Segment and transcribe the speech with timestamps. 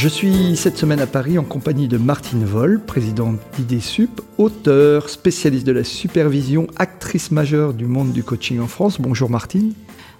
[0.00, 5.66] Je suis cette semaine à Paris en compagnie de Martine Vol, présidente d'IDESUP, auteur, spécialiste
[5.66, 8.98] de la supervision, actrice majeure du monde du coaching en France.
[8.98, 9.74] Bonjour Martine.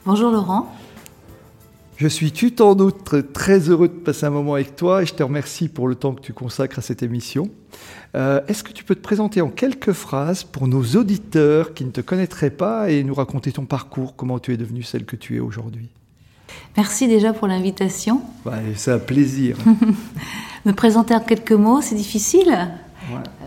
[0.05, 0.71] Bonjour Laurent.
[1.97, 5.15] Je suis tout en outre très heureux de passer un moment avec toi et je
[5.15, 7.49] te remercie pour le temps que tu consacres à cette émission.
[8.15, 11.91] Euh, est-ce que tu peux te présenter en quelques phrases pour nos auditeurs qui ne
[11.91, 15.37] te connaîtraient pas et nous raconter ton parcours, comment tu es devenue celle que tu
[15.37, 15.89] es aujourd'hui?
[16.77, 18.21] Merci déjà pour l'invitation.
[18.77, 19.57] c'est un plaisir.
[20.65, 22.71] Me présenter en quelques mots, c'est difficile.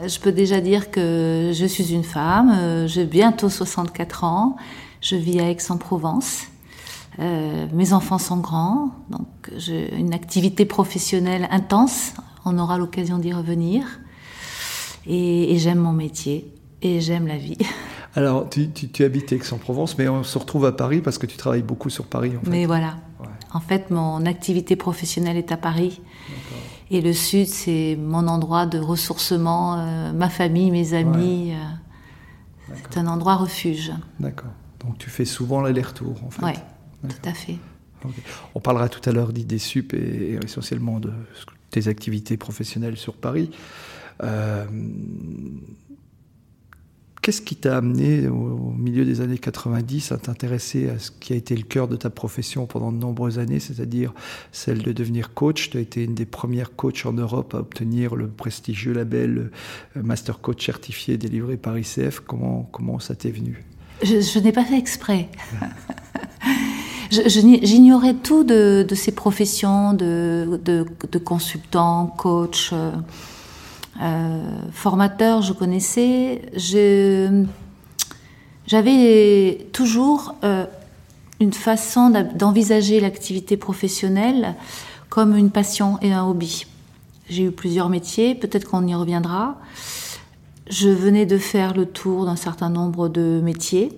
[0.06, 4.58] Je peux déjà dire que je suis une femme, euh, j'ai bientôt 64 ans,
[5.00, 6.48] je vis à Aix-en-Provence.
[7.20, 12.14] Euh, mes enfants sont grands, donc j'ai une activité professionnelle intense.
[12.46, 13.86] On aura l'occasion d'y revenir.
[15.06, 17.58] Et, j'aime mon métier et j'aime la vie.
[18.16, 21.64] Alors, tu, tu, habites Aix-en-Provence, mais on se retrouve à Paris parce que tu travailles
[21.64, 22.34] beaucoup sur Paris.
[22.38, 22.50] En fait.
[22.50, 22.98] Mais voilà.
[23.54, 26.02] En fait, mon activité professionnelle est à Paris.
[26.92, 31.54] Et le Sud, c'est mon endroit de ressourcement, euh, ma famille, mes amis.
[31.54, 33.92] Euh, c'est un endroit refuge.
[34.20, 34.52] D'accord.
[34.80, 36.44] Donc tu fais souvent l'aller-retour, en fait.
[36.44, 36.54] Oui,
[37.10, 37.58] tout à fait.
[38.54, 41.12] On parlera tout à l'heure d'idées sup et, essentiellement de
[41.70, 43.50] tes activités professionnelles sur Paris.
[44.24, 44.66] Euh,
[47.24, 51.38] Qu'est-ce qui t'a amené au milieu des années 90 à t'intéresser à ce qui a
[51.38, 54.14] été le cœur de ta profession pendant de nombreuses années, c'est-à-dire
[54.52, 55.70] celle de devenir coach?
[55.70, 59.52] Tu as été une des premières coachs en Europe à obtenir le prestigieux label
[59.96, 62.20] euh, Master Coach certifié délivré par ICF.
[62.20, 63.64] Comment, comment ça t'est venu?
[64.04, 65.30] Je, n'ai pas fait exprès.
[67.10, 72.74] J'ignorais tout de, ces professions de, de, consultant, coach.
[74.02, 76.42] Euh, formateur, je connaissais.
[78.66, 80.66] J'avais toujours euh,
[81.40, 84.56] une façon d'envisager l'activité professionnelle
[85.10, 86.66] comme une passion et un hobby.
[87.30, 89.58] J'ai eu plusieurs métiers, peut-être qu'on y reviendra.
[90.70, 93.92] Je venais de faire le tour d'un certain nombre de métiers.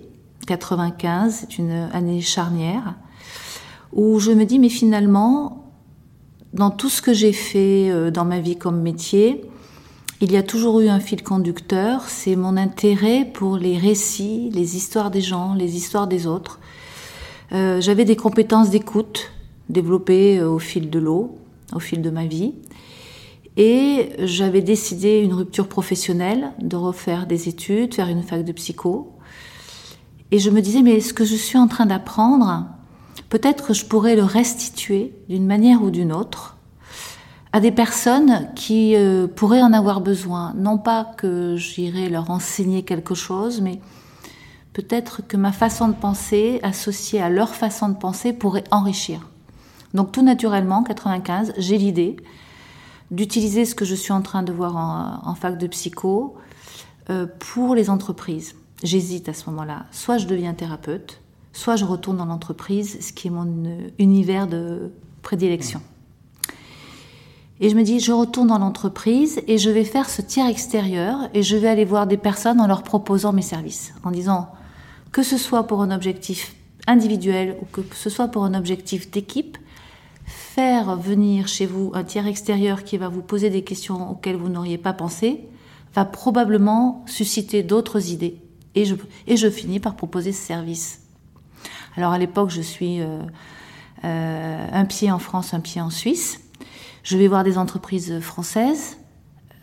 [0.46, 2.94] 95, c'est une année charnière,
[3.92, 5.64] où je me dis, mais finalement,
[6.52, 9.44] dans tout ce que j'ai fait euh, dans ma vie comme métier,
[10.20, 14.76] il y a toujours eu un fil conducteur, c'est mon intérêt pour les récits, les
[14.76, 16.58] histoires des gens, les histoires des autres.
[17.52, 19.30] Euh, j'avais des compétences d'écoute
[19.68, 21.36] développées euh, au fil de l'eau,
[21.74, 22.54] au fil de ma vie.
[23.58, 29.12] Et j'avais décidé une rupture professionnelle, de refaire des études, faire une fac de psycho.
[30.30, 32.66] Et je me disais, mais ce que je suis en train d'apprendre,
[33.28, 36.55] peut-être que je pourrais le restituer d'une manière ou d'une autre
[37.56, 40.52] à des personnes qui euh, pourraient en avoir besoin.
[40.58, 43.80] Non pas que j'irais leur enseigner quelque chose, mais
[44.74, 49.26] peut-être que ma façon de penser, associée à leur façon de penser, pourrait enrichir.
[49.94, 52.16] Donc tout naturellement, 95, j'ai l'idée
[53.10, 54.76] d'utiliser ce que je suis en train de voir
[55.26, 56.36] en, fac de psycho
[57.08, 58.54] euh, pour les entreprises.
[58.82, 59.86] J'hésite à ce moment-là.
[59.92, 61.22] Soit je deviens thérapeute,
[61.54, 65.80] soit je retourne dans l'entreprise, ce qui est mon euh, univers de prédilection.
[67.60, 71.28] Et je me dis, je retourne dans l'entreprise et je vais faire ce tiers extérieur
[71.32, 74.50] et je vais aller voir des personnes en leur proposant mes services, en disant
[75.10, 76.54] que ce soit pour un objectif
[76.86, 79.56] individuel ou que ce soit pour un objectif d'équipe,
[80.26, 84.50] faire venir chez vous un tiers extérieur qui va vous poser des questions auxquelles vous
[84.50, 85.48] n'auriez pas pensé
[85.94, 88.36] va probablement susciter d'autres idées.
[88.74, 88.94] Et je,
[89.26, 91.00] et je finis par proposer ce service.
[91.96, 93.20] Alors à l'époque, je suis euh,
[94.04, 96.45] euh, un pied en France, un pied en Suisse.
[97.06, 98.96] Je vais voir des entreprises françaises,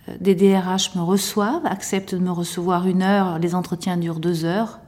[0.07, 4.45] euh, des DRH me reçoivent, acceptent de me recevoir une heure, les entretiens durent deux
[4.45, 4.79] heures.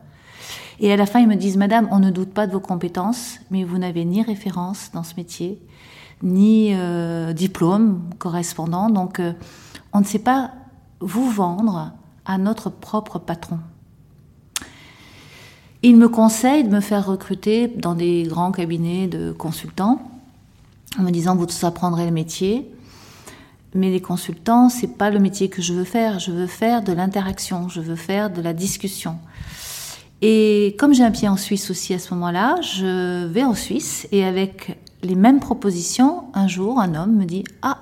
[0.80, 3.40] Et à la fin, ils me disent, Madame, on ne doute pas de vos compétences,
[3.52, 5.62] mais vous n'avez ni référence dans ce métier,
[6.24, 9.34] ni euh, diplôme correspondant, donc euh,
[9.92, 10.52] on ne sait pas
[11.02, 11.92] vous vendre
[12.24, 13.60] à notre propre patron.
[15.84, 20.00] Il me conseille de me faire recruter dans des grands cabinets de consultants
[20.98, 22.70] en me disant vous apprendrez le métier.
[23.74, 26.20] Mais les consultants, c'est pas le métier que je veux faire.
[26.20, 29.18] Je veux faire de l'interaction, je veux faire de la discussion.
[30.22, 34.08] Et comme j'ai un pied en Suisse aussi à ce moment-là, je vais en Suisse
[34.12, 37.80] et avec les mêmes propositions, un jour, un homme me dit Ah,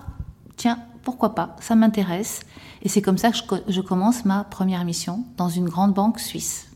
[0.58, 2.42] tiens, pourquoi pas, ça m'intéresse.
[2.82, 3.38] Et c'est comme ça que
[3.68, 6.68] je, commence ma première mission dans une grande banque suisse,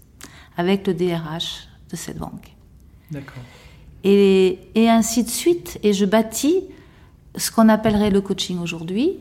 [0.56, 2.56] avec le DRH de cette banque.
[3.12, 3.44] D'accord.
[4.10, 5.80] Et, ainsi de suite.
[5.84, 6.64] Et je bâtis
[7.36, 9.18] ce qu'on appellerait le coaching aujourd'hui.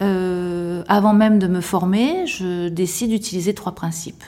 [0.00, 4.24] Euh, avant même de me former, je décide d'utiliser trois principes.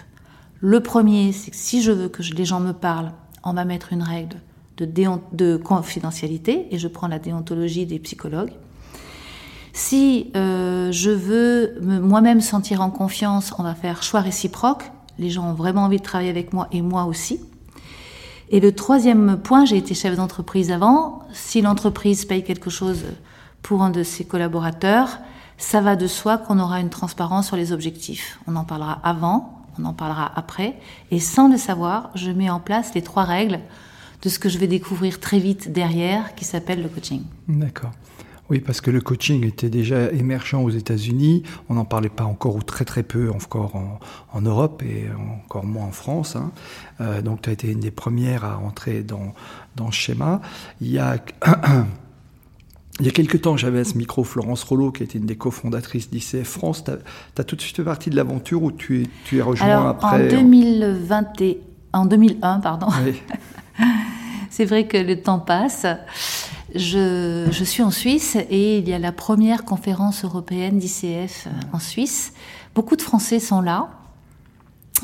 [0.61, 3.13] Le premier, c'est que si je veux que les gens me parlent,
[3.43, 4.37] on va mettre une règle
[4.77, 4.87] de,
[5.33, 8.53] de confidentialité, et je prends la déontologie des psychologues.
[9.73, 14.91] Si euh, je veux moi-même sentir en confiance, on va faire choix réciproque.
[15.19, 17.41] Les gens ont vraiment envie de travailler avec moi et moi aussi.
[18.53, 21.23] Et le troisième point, j'ai été chef d'entreprise avant.
[21.33, 23.05] Si l'entreprise paye quelque chose
[23.63, 25.21] pour un de ses collaborateurs,
[25.57, 28.41] ça va de soi qu'on aura une transparence sur les objectifs.
[28.49, 30.77] On en parlera avant, on en parlera après.
[31.13, 33.61] Et sans le savoir, je mets en place les trois règles
[34.23, 37.23] de ce que je vais découvrir très vite derrière, qui s'appelle le coaching.
[37.47, 37.93] D'accord.
[38.51, 41.45] Oui, parce que le coaching était déjà émergent aux États-Unis.
[41.69, 43.77] On n'en parlait pas encore ou très très peu encore
[44.33, 45.07] en, Europe et
[45.45, 46.35] encore moins en France.
[46.35, 46.51] Hein.
[47.01, 49.35] Euh, donc tu as été une des premières à rentrer dans,
[49.77, 50.41] dans ce schéma.
[50.81, 51.19] Il y a,
[52.99, 55.37] il y a quelques temps, j'avais à ce micro Florence Rollo, qui était une des
[55.37, 56.83] cofondatrices d'ICF France.
[56.85, 56.91] Tu
[57.41, 59.87] as, tout de suite fait partie de l'aventure ou tu es, tu es rejoint Alors,
[59.87, 61.25] après En 2020
[61.93, 62.89] en 2001, pardon.
[64.51, 65.87] C'est vrai que le temps passe.
[66.75, 71.81] Je, je, suis en Suisse et il y a la première conférence européenne d'ICF en
[71.81, 72.33] Suisse.
[72.75, 73.91] Beaucoup de Français sont là.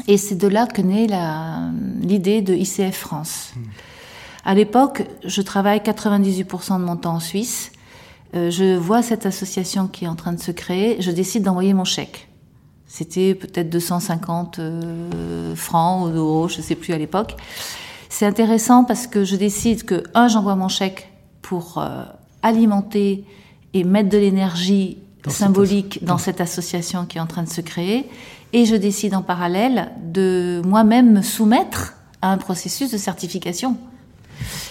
[0.09, 1.07] Et c'est de là que naît
[2.01, 3.55] l'idée de ICF France.
[4.45, 7.73] À l'époque, je travaille 98% de mon temps en Suisse.
[8.35, 11.01] Euh, je vois cette association qui est en train de se créer.
[11.01, 12.29] Je décide d'envoyer mon chèque.
[12.87, 17.37] C'était peut-être 250 euh, francs ou euros, je ne sais plus à l'époque.
[18.09, 21.11] C'est intéressant parce que je décide que, un, j'envoie mon chèque
[21.46, 22.02] pour euh,
[22.43, 23.25] alimenter
[23.72, 24.98] et mettre de l'énergie
[25.28, 28.08] symbolique dans cette association qui est en train de se créer.
[28.52, 33.76] Et je décide en parallèle de moi-même me soumettre à un processus de certification.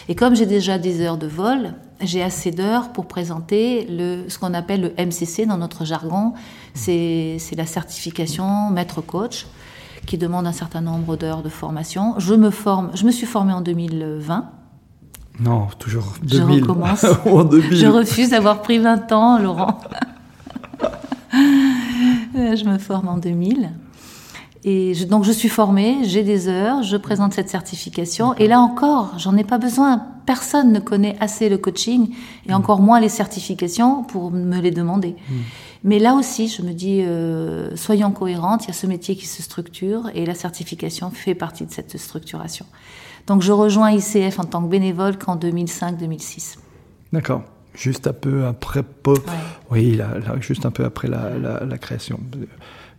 [0.09, 4.37] Et comme j'ai déjà des heures de vol, j'ai assez d'heures pour présenter le, ce
[4.37, 6.33] qu'on appelle le MCC dans notre jargon.
[6.73, 9.47] C'est la certification maître coach
[10.05, 12.15] qui demande un certain nombre d'heures de formation.
[12.17, 14.51] Je me forme, je me suis formée en 2020
[15.39, 16.59] non, toujours 2000.
[16.59, 17.01] Je recommence.
[17.71, 19.79] Je refuse d'avoir pris 20 ans, Laurent.
[22.33, 23.71] je me forme en 2000.
[24.67, 28.33] Et donc je suis formée, j'ai des heures, je présente cette certification.
[28.35, 30.01] Et là encore, j'en ai pas besoin.
[30.25, 32.09] Personne ne connaît assez le coaching
[32.47, 32.55] et mm.
[32.55, 35.15] encore moins les certifications pour me les demander.
[35.29, 35.33] Mm.
[35.83, 38.63] Mais là aussi, je me dis, euh, soyons cohérentes.
[38.63, 41.95] Il y a ce métier qui se structure et la certification fait partie de cette
[41.99, 42.65] structuration.
[43.27, 46.57] Donc je rejoins ICF en tant que bénévole qu'en 2005-2006.
[47.13, 47.43] D'accord.
[47.73, 48.83] Juste un peu après,
[49.69, 49.99] oui,
[50.39, 52.19] juste un peu après la, création.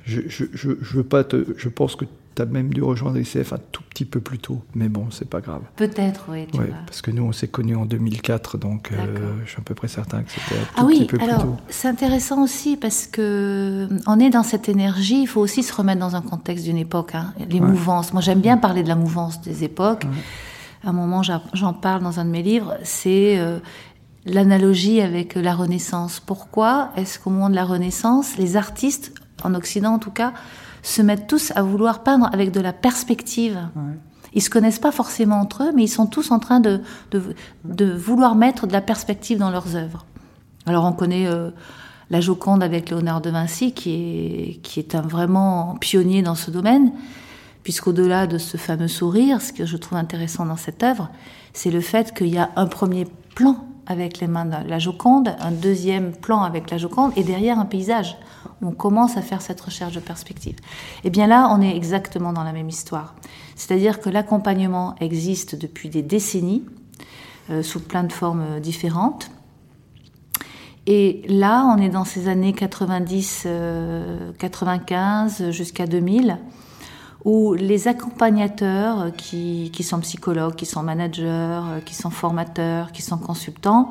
[0.05, 2.05] Je, je, je, veux pas te, je pense que
[2.37, 5.29] tu as même dû rejoindre ICF un tout petit peu plus tôt, mais bon, c'est
[5.29, 5.63] pas grave.
[5.75, 6.47] Peut-être, oui.
[6.85, 9.89] Parce que nous, on s'est connus en 2004, donc euh, je suis à peu près
[9.89, 11.57] certain que c'était un tout ah oui, petit peu alors, plus tôt.
[11.71, 15.23] C'est intéressant aussi parce que euh, on est dans cette énergie.
[15.23, 17.15] Il faut aussi se remettre dans un contexte d'une époque.
[17.15, 18.13] Hein, les mouvances.
[18.13, 20.05] Moi, j'aime bien parler de la mouvance des époques.
[20.85, 22.77] À un moment, j'en parle dans un de mes livres.
[22.83, 23.59] C'est euh,
[24.27, 26.21] l'analogie avec la Renaissance.
[26.21, 29.13] Pourquoi est-ce qu'au moment de la Renaissance, les artistes,
[29.43, 30.35] en Occident en tout cas,
[30.87, 33.59] se mettent tous à vouloir peindre avec de la perspective.
[34.33, 37.93] Ils se connaissent pas forcément entre eux, mais ils sont tous en train de, de,
[37.93, 40.07] vouloir mettre de la perspective dans leurs œuvres.
[40.65, 41.51] Alors on connaît euh,
[42.11, 46.51] la Joconde avec Léonard de Vinci, qui est, qui est un vraiment pionnier dans ce
[46.51, 46.93] domaine,
[47.63, 51.11] puisqu'au-delà de ce fameux sourire, ce que je trouve intéressant dans cette œuvre,
[51.53, 55.35] c'est le fait qu'il y a un premier plan avec les mains de la Joconde,
[55.41, 58.17] un deuxième plan avec la Joconde, et derrière un paysage
[58.63, 60.57] on commence à faire cette recherche de perspective.
[61.05, 63.15] Et eh bien là, on est exactement dans la même histoire.
[63.55, 66.65] C'est-à-dire que l'accompagnement existe depuis des décennies,
[67.51, 69.31] euh, sous plein de formes euh, différentes.
[70.87, 73.47] Et là, on est dans ces années 90,
[74.39, 76.39] 95 euh, jusqu'à 2000,
[77.27, 83.19] où les accompagnateurs qui, qui, sont psychologues, qui sont managers, qui sont formateurs, qui sont
[83.19, 83.91] consultants,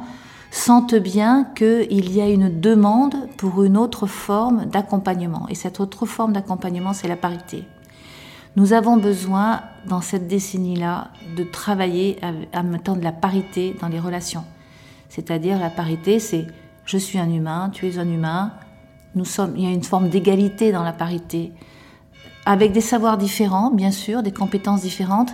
[0.52, 5.48] sentent bien qu'il y a une demande pour une autre forme d'accompagnement.
[5.50, 7.66] Et cette autre forme d'accompagnement, c'est la parité.
[8.56, 12.18] Nous avons besoin, dans cette décennie-là, de travailler
[12.54, 14.46] à, mettre de la parité dans les relations.
[15.10, 16.48] C'est-à-dire, la parité, c'est
[16.86, 18.54] je suis un humain, tu es un humain.
[19.14, 21.52] Nous sommes, il y a une forme d'égalité dans la parité,
[22.46, 25.34] avec des savoirs différents, bien sûr, des compétences différentes,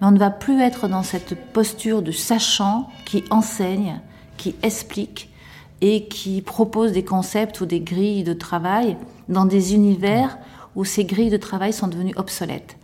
[0.00, 4.00] Mais on ne va plus être dans cette posture de sachant qui enseigne,
[4.36, 5.30] qui explique
[5.80, 8.96] et qui propose des concepts ou des grilles de travail
[9.28, 10.38] dans des univers
[10.76, 12.76] où ces grilles de travail sont devenues obsolètes.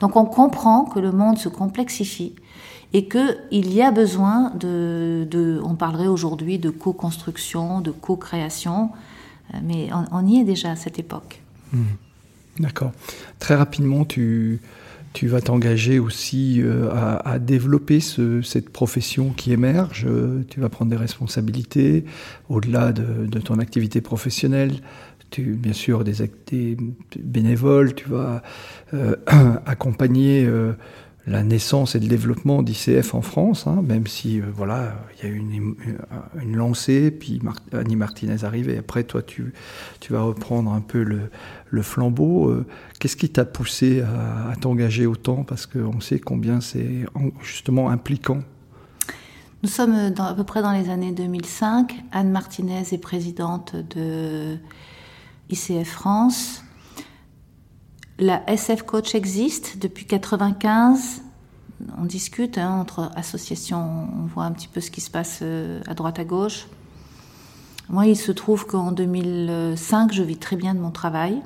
[0.00, 2.34] Donc on comprend que le monde se complexifie
[2.92, 8.90] et qu'il y a besoin de, de on parlerait aujourd'hui de co-construction, de co-création,
[9.54, 11.40] euh, mais on, y est déjà à cette époque.
[11.72, 11.82] Mmh.
[12.58, 12.92] D'accord.
[13.38, 14.60] Très rapidement, tu,
[15.12, 16.88] tu vas t'engager aussi euh,
[17.24, 20.06] à, développer cette profession qui émerge.
[20.48, 22.04] Tu vas prendre des responsabilités
[22.48, 24.72] au-delà de, ton activité professionnelle.
[25.30, 26.76] Tu, bien sûr, des, activités
[27.18, 27.94] bénévoles.
[27.94, 28.42] Tu vas
[28.94, 29.16] euh,
[29.66, 30.72] accompagner euh,
[31.26, 35.30] la naissance et le développement d'ICF en France, hein, même si euh, voilà, il y
[35.30, 35.74] a eu une,
[36.40, 37.40] une, lancée, puis
[37.72, 39.52] Annie Martinez arrive, et après toi tu,
[40.10, 42.50] vas reprendre un peu le, flambeau.
[42.50, 42.66] Euh,
[42.98, 45.44] qu'est-ce qui t'a poussé à, t'engager autant?
[45.44, 47.04] Parce qu'on sait combien c'est
[47.40, 48.40] justement impliquant.
[49.62, 51.94] Nous sommes à peu près dans les années 2005.
[52.10, 54.56] Anne Martinez est présidente de
[55.50, 56.64] ICF France.
[58.22, 61.22] La SF Coach existe depuis 95.
[61.98, 65.80] On discute hein, entre associations, on voit un petit peu ce qui se passe euh,
[65.88, 66.68] à droite à gauche.
[67.88, 71.42] Moi, il se trouve qu'en 2005, je vis très bien de mon travail.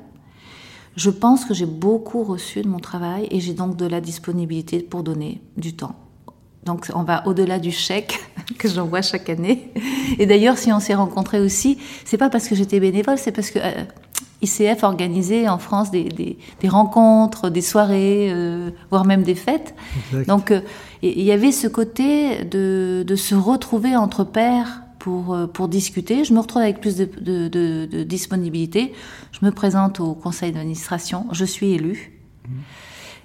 [0.95, 4.81] Je pense que j'ai beaucoup reçu de mon travail et j'ai donc de la disponibilité
[4.83, 5.95] pour donner du temps.
[6.63, 8.19] Donc on va au-delà du chèque
[8.59, 9.73] que j'envoie chaque année.
[10.19, 13.49] Et d'ailleurs, si on s'est rencontrés aussi, c'est pas parce que j'étais bénévole, c'est parce
[13.49, 13.83] que euh,
[14.41, 19.73] ICF organisait en France des, des, des rencontres, des soirées, euh, voire même des fêtes.
[20.27, 20.61] Donc euh,
[21.01, 26.23] il y avait ce côté de, de se retrouver entre pairs pour, euh, pour discuter.
[26.23, 28.93] Je me retrouve avec plus de, de, de, de disponibilité.
[29.31, 31.25] Je me présente au conseil d'administration.
[31.31, 32.19] Je suis élue.
[32.47, 32.51] Mmh.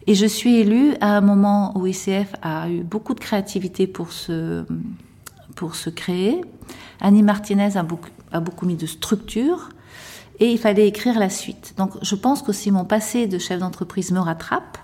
[0.06, 4.12] Et je suis élue à un moment où ICF a eu beaucoup de créativité pour
[4.12, 4.64] se,
[5.54, 6.40] pour se créer.
[7.00, 9.68] Annie Martinez a beaucoup, a beaucoup mis de structure
[10.42, 11.72] et il fallait écrire la suite.
[11.78, 14.76] Donc je pense qu'aussi mon passé de chef d'entreprise me rattrape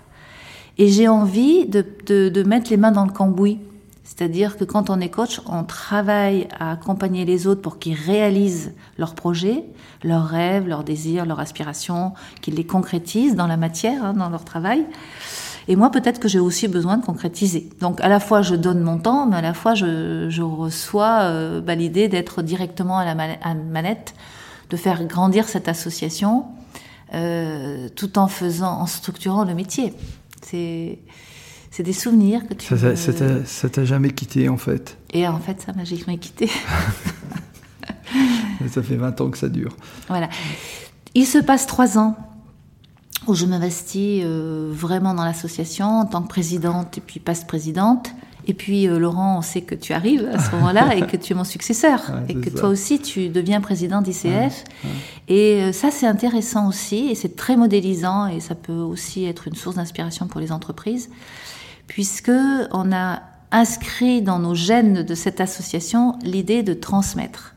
[0.77, 3.59] et j'ai envie de, de, mettre les mains dans le cambouis.
[4.05, 8.71] C'est-à-dire que quand on est coach, on travaille à accompagner les autres pour qu'ils réalisent
[8.97, 9.65] leurs projets,
[10.01, 14.45] leurs rêves, leurs désirs, leurs aspirations, qu'ils les concrétisent dans la matière, hein, dans leur
[14.45, 14.85] travail.
[15.67, 17.69] Et moi, peut-être que j'ai aussi besoin de concrétiser.
[17.81, 21.19] Donc, à la fois, je donne mon temps, mais à la fois, je, je reçois
[21.23, 24.15] euh, bah, l'idée d'être directement à la manette
[24.69, 26.45] de faire grandir cette association
[27.13, 29.93] euh, tout en faisant, en structurant le métier.
[30.41, 30.99] C'est
[31.71, 32.67] c'est des souvenirs que tu.
[33.45, 34.97] Ça t'a jamais quitté en fait.
[35.13, 36.47] Et en fait, ça m'a jamais quitté.
[38.69, 39.75] ça fait 20 ans que ça dure.
[40.07, 40.29] Voilà.
[41.13, 42.17] Il se passe trois ans
[43.27, 48.11] où je m'investis euh, vraiment dans l'association en tant que présidente et puis passe-présidente.
[48.49, 51.33] Et puis, euh, Laurent, on sait que tu arrives à ce moment-là et que tu
[51.33, 52.01] es mon successeur.
[52.29, 54.63] et que toi aussi, tu deviens président d'ICF.
[55.27, 57.09] et euh, ça, c'est intéressant aussi.
[57.11, 58.25] Et c'est très modélisant.
[58.25, 61.11] Et ça peut aussi être une source d'inspiration pour les entreprises.
[61.85, 62.31] Puisque
[62.71, 67.53] on a inscrit dans nos gènes de cette association l'idée de transmettre.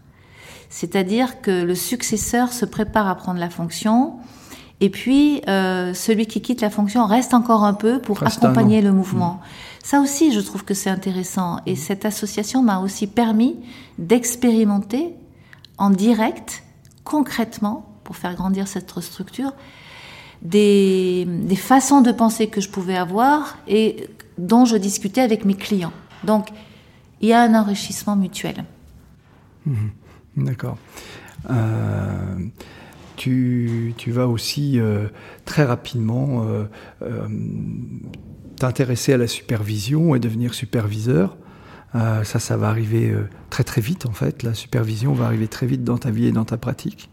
[0.69, 4.17] C'est-à-dire que le successeur se prépare à prendre la fonction.
[4.83, 8.93] Et puis, euh, celui qui quitte la fonction reste encore un peu pour accompagner le
[8.93, 9.41] mouvement.
[9.41, 9.72] Mm.
[9.83, 11.61] Ça aussi, je trouve que c'est intéressant.
[11.67, 13.57] Et cette association m'a aussi permis
[13.99, 15.15] d'expérimenter
[15.77, 16.63] en direct,
[17.05, 19.53] concrètement, pour faire grandir cette structure,
[20.43, 24.09] des, des, façons de penser que je pouvais avoir et
[24.39, 25.93] dont je discutais avec mes clients.
[26.25, 26.49] Donc,
[27.21, 28.65] il y a un enrichissement mutuel.
[29.67, 29.75] Mmh.
[30.37, 30.79] D'accord.
[31.51, 32.37] Euh,
[33.17, 35.09] tu, tu, vas aussi euh,
[35.45, 36.65] très rapidement euh,
[37.03, 37.29] euh
[38.63, 41.37] t'intéresser à la supervision et devenir superviseur.
[41.97, 44.45] Euh, ça, ça va arriver euh, très très vite en fait.
[44.45, 47.11] La supervision va arriver très vite dans ta vie et dans ta pratique.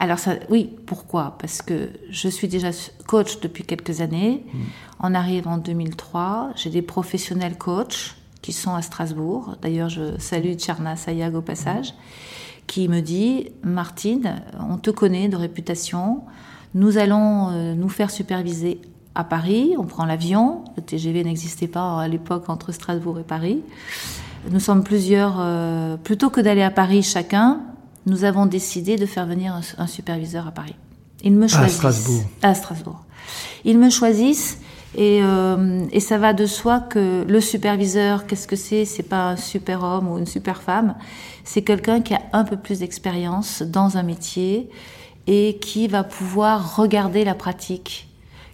[0.00, 1.36] Alors ça, oui, pourquoi?
[1.38, 2.70] Parce que je suis déjà
[3.06, 4.44] coach depuis quelques années.
[4.46, 4.58] Mm.
[5.00, 6.52] On arrive en 2003.
[6.56, 9.56] J'ai des professionnels coachs qui sont à Strasbourg.
[9.60, 11.92] D'ailleurs, je salue Tcherna Sayag au passage,
[12.66, 16.22] qui me dit Martine, on te connaît de réputation.
[16.74, 18.80] Nous allons euh, nous faire superviser
[19.16, 23.62] à Paris, on prend l'avion, le TGV n'existait pas à l'époque entre Strasbourg et Paris.
[24.50, 27.60] Nous sommes plusieurs, euh, plutôt que d'aller à Paris chacun,
[28.04, 30.76] nous avons décidé de faire venir un, superviseur à Paris.
[31.24, 31.72] Ils me choisissent.
[31.72, 32.22] À Strasbourg.
[32.42, 33.00] À Strasbourg.
[33.64, 34.60] Ils me choisissent
[34.94, 38.84] et, euh, et ça va de soi que le superviseur, qu'est-ce que c'est?
[38.84, 40.94] C'est pas un super homme ou une super femme.
[41.42, 44.68] C'est quelqu'un qui a un peu plus d'expérience dans un métier
[45.26, 48.05] et qui va pouvoir regarder la pratique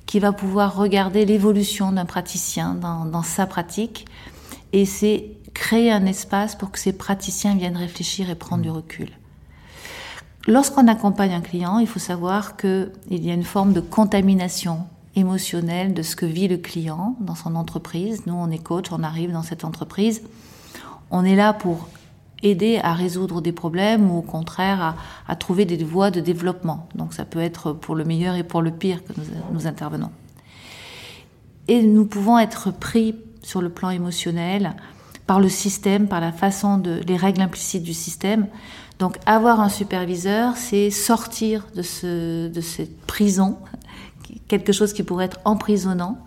[0.06, 4.06] qui va pouvoir regarder l'évolution d'un praticien dans, dans sa pratique.
[4.72, 9.10] Et c'est créer un espace pour que ces praticiens viennent réfléchir et prendre du recul.
[10.48, 15.94] Lorsqu'on accompagne un client, il faut savoir qu'il y a une forme de contamination émotionnelle
[15.94, 18.22] de ce que vit le client dans son entreprise.
[18.26, 20.22] Nous, on est coach, on arrive dans cette entreprise.
[21.10, 21.88] On est là pour
[22.42, 24.96] aider à résoudre des problèmes ou au contraire
[25.26, 26.88] à, trouver des voies de développement.
[26.94, 29.12] Donc ça peut être pour le meilleur et pour le pire que
[29.52, 30.10] nous, intervenons.
[31.68, 34.74] Et nous pouvons être pris sur le plan émotionnel
[35.26, 38.48] par le système, par la façon de les règles implicites du système.
[38.98, 43.58] Donc avoir un superviseur, c'est sortir de, ce, de cette prison,
[44.48, 46.18] quelque chose qui pourrait être emprisonnant,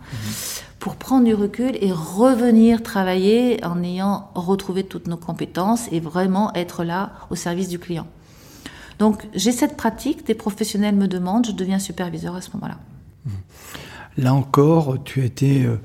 [0.78, 6.52] pour prendre du recul et revenir travailler en ayant retrouvé toutes nos compétences et vraiment
[6.54, 8.06] être là au service du client.
[8.98, 12.78] Donc j'ai cette pratique, des professionnels me demandent, je deviens superviseur à ce moment-là.
[14.16, 15.78] Là encore, tu as été euh,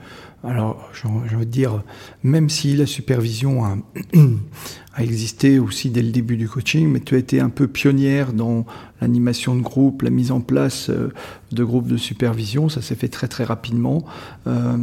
[0.44, 1.84] alors, je veux dire,
[2.24, 3.78] même si la supervision a,
[4.94, 8.34] a, existé aussi dès le début du coaching, mais tu as été un peu pionnière
[8.34, 8.66] dans
[9.02, 11.10] l'animation de groupe, la mise en place euh,
[11.52, 14.04] de groupes de supervision, ça s'est fait très très rapidement.
[14.48, 14.78] Euh,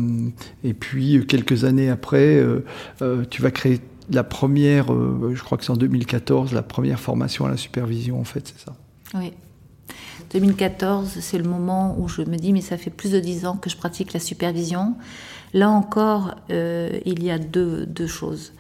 [0.64, 5.72] et puis, quelques années après, euh, tu vas créer la première, je crois que c'est
[5.72, 8.74] en 2014, la première formation à la supervision, en fait, c'est ça
[9.14, 9.32] Oui.
[10.32, 13.56] 2014, c'est le moment où je me dis, mais ça fait plus de dix ans
[13.56, 14.94] que je pratique la supervision.
[15.54, 18.52] Là encore, euh, il y a deux, deux, choses.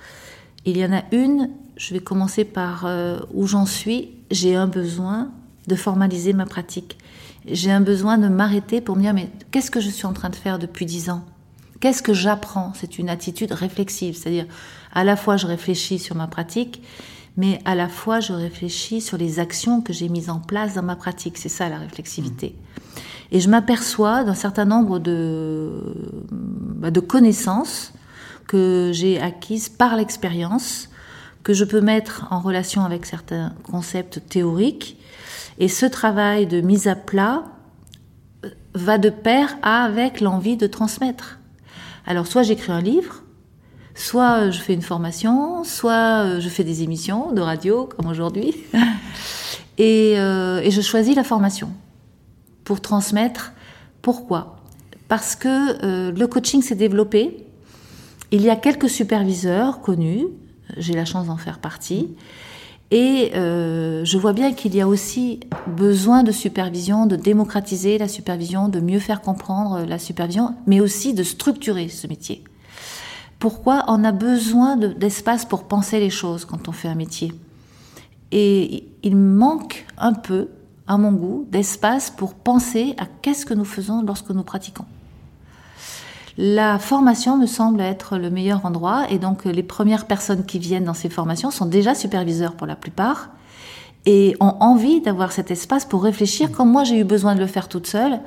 [0.68, 1.48] Il y en a une,
[1.78, 4.10] je vais commencer par euh, où j'en suis.
[4.30, 5.30] J'ai un besoin
[5.66, 6.98] de formaliser ma pratique.
[7.46, 10.28] J'ai un besoin de m'arrêter pour me dire, mais qu'est-ce que je suis en train
[10.28, 11.24] de faire depuis dix ans?
[11.80, 12.74] Qu'est-ce que j'apprends?
[12.74, 14.44] C'est une attitude réflexive, c'est-à-dire
[14.92, 16.82] à la fois je réfléchis sur ma pratique,
[17.38, 20.82] mais à la fois je réfléchis sur les actions que j'ai mises en place dans
[20.82, 21.38] ma pratique.
[21.38, 22.48] C'est ça la réflexivité.
[22.48, 22.98] Mmh.
[23.32, 25.82] Et je m'aperçois d'un certain nombre de,
[26.30, 27.94] bah, de connaissances
[28.48, 30.88] que j'ai acquises par l'expérience,
[31.44, 34.98] que je peux mettre en relation avec certains concepts théoriques.
[35.60, 37.44] Et ce travail de mise à plat
[38.44, 41.38] euh, va de pair avec l'envie de transmettre.
[42.04, 43.22] Alors soit j'écris un livre,
[43.94, 48.54] soit je fais une formation, soit euh, je fais des émissions de radio comme aujourd'hui,
[49.78, 51.70] et, euh, et je choisis la formation
[52.64, 53.52] pour transmettre.
[54.00, 54.56] Pourquoi?
[55.08, 57.47] Parce que euh, le coaching s'est développé.
[58.30, 60.26] Il y a quelques superviseurs connus,
[60.76, 62.14] j'ai la chance d'en faire partie,
[62.90, 68.08] et euh, je vois bien qu'il y a aussi besoin de supervision, de démocratiser la
[68.08, 72.44] supervision, de mieux faire comprendre la supervision, mais aussi de structurer ce métier.
[73.38, 77.32] Pourquoi on a besoin d'espace pour penser les choses quand on fait un métier?
[78.32, 80.48] Et il manque un peu
[80.86, 84.86] à mon goût, d'espace pour penser à qu'est-ce que nous faisons lorsque nous pratiquons.
[86.40, 90.84] La formation me semble être le meilleur endroit et donc les premières personnes qui viennent
[90.84, 93.30] dans ces formations sont déjà superviseurs pour la plupart
[94.06, 97.48] et ont envie d'avoir cet espace pour réfléchir comme moi j'ai eu besoin de le
[97.48, 98.20] faire toute seule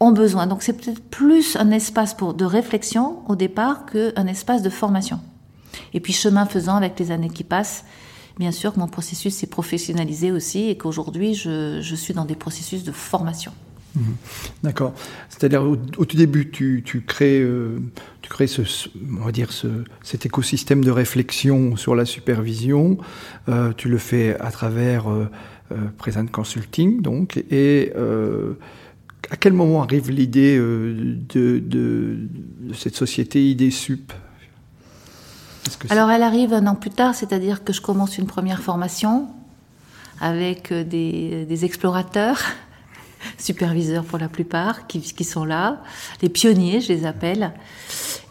[0.00, 0.48] ont besoin.
[0.48, 5.20] Donc c'est peut-être plus un espace pour de réflexion au départ qu'un espace de formation.
[5.94, 7.84] Et puis chemin faisant avec les années qui passent,
[8.40, 12.82] bien sûr que mon processus s'est professionnalisé aussi et qu'aujourd'hui, je, suis dans des processus
[12.82, 13.52] de formation.
[13.94, 14.16] Mhm.
[14.62, 14.94] D'accord.
[15.28, 17.78] C'est-à-dire au, tout début, tu, crées, euh,
[18.22, 18.62] tu crées ce,
[19.18, 19.66] on va dire ce,
[20.02, 22.98] cet écosystème de réflexion sur la supervision.
[23.48, 25.28] Euh, tu le fais à travers euh,
[25.98, 27.42] Present Consulting, donc.
[27.50, 27.92] Et
[29.30, 32.28] à quel moment arrive l'idée de,
[32.74, 34.12] cette société IDSUP
[35.88, 39.28] alors elle arrive un an plus tard, c'est-à-dire que je commence une première formation
[40.20, 42.40] avec euh, des, explorateurs,
[43.38, 45.82] superviseurs pour la plupart, qui, sont là,
[46.22, 47.52] les pionniers, je les appelle.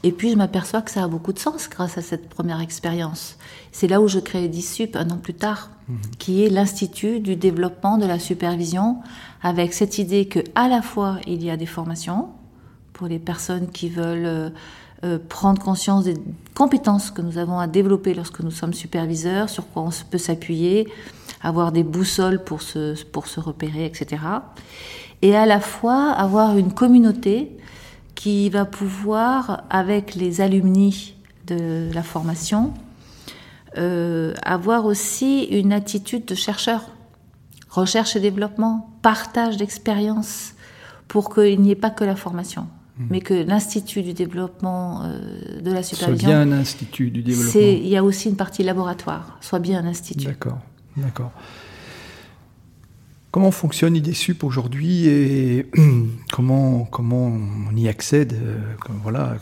[0.04, 3.38] Et puis je m'aperçois que ça a beaucoup de sens grâce à cette première expérience.
[3.71, 5.97] C'est là où je crée DISUP un an plus tard, mhm.
[6.17, 8.97] qui est l'Institut du développement de la supervision,
[9.41, 12.30] avec cette idée que à la fois il y a des formations
[12.93, 14.49] pour les personnes qui veulent euh,
[15.06, 16.15] euh, prendre conscience des
[16.56, 20.89] compétences que nous avons à développer lorsque nous sommes superviseurs, sur quoi on peut s'appuyer,
[21.41, 24.21] avoir des boussoles pour se, pour se repérer, etc.
[25.21, 27.58] Et à la fois avoir une communauté
[28.15, 31.15] qui va pouvoir, avec les alumni
[31.47, 32.73] de la formation,
[33.78, 36.89] euh, avoir aussi une attitude de chercheur,
[37.69, 40.54] recherche et développement, partage d'expériences,
[41.08, 42.67] pour qu'il n'y ait pas que la formation.
[42.99, 43.08] Mhm.
[43.10, 46.28] mais que l'Institut du développement euh, de la supervision.
[46.28, 47.62] Soit bien un institut du développement.
[47.62, 50.25] Il y a aussi une partie laboratoire, soit bien un institut.
[50.25, 50.60] D'accord,
[50.99, 51.31] d'accord.
[53.31, 55.69] Comment fonctionne IDSUP aujourd'hui et
[56.31, 58.57] comment, comment on y accède euh,
[59.03, 59.35] voilà,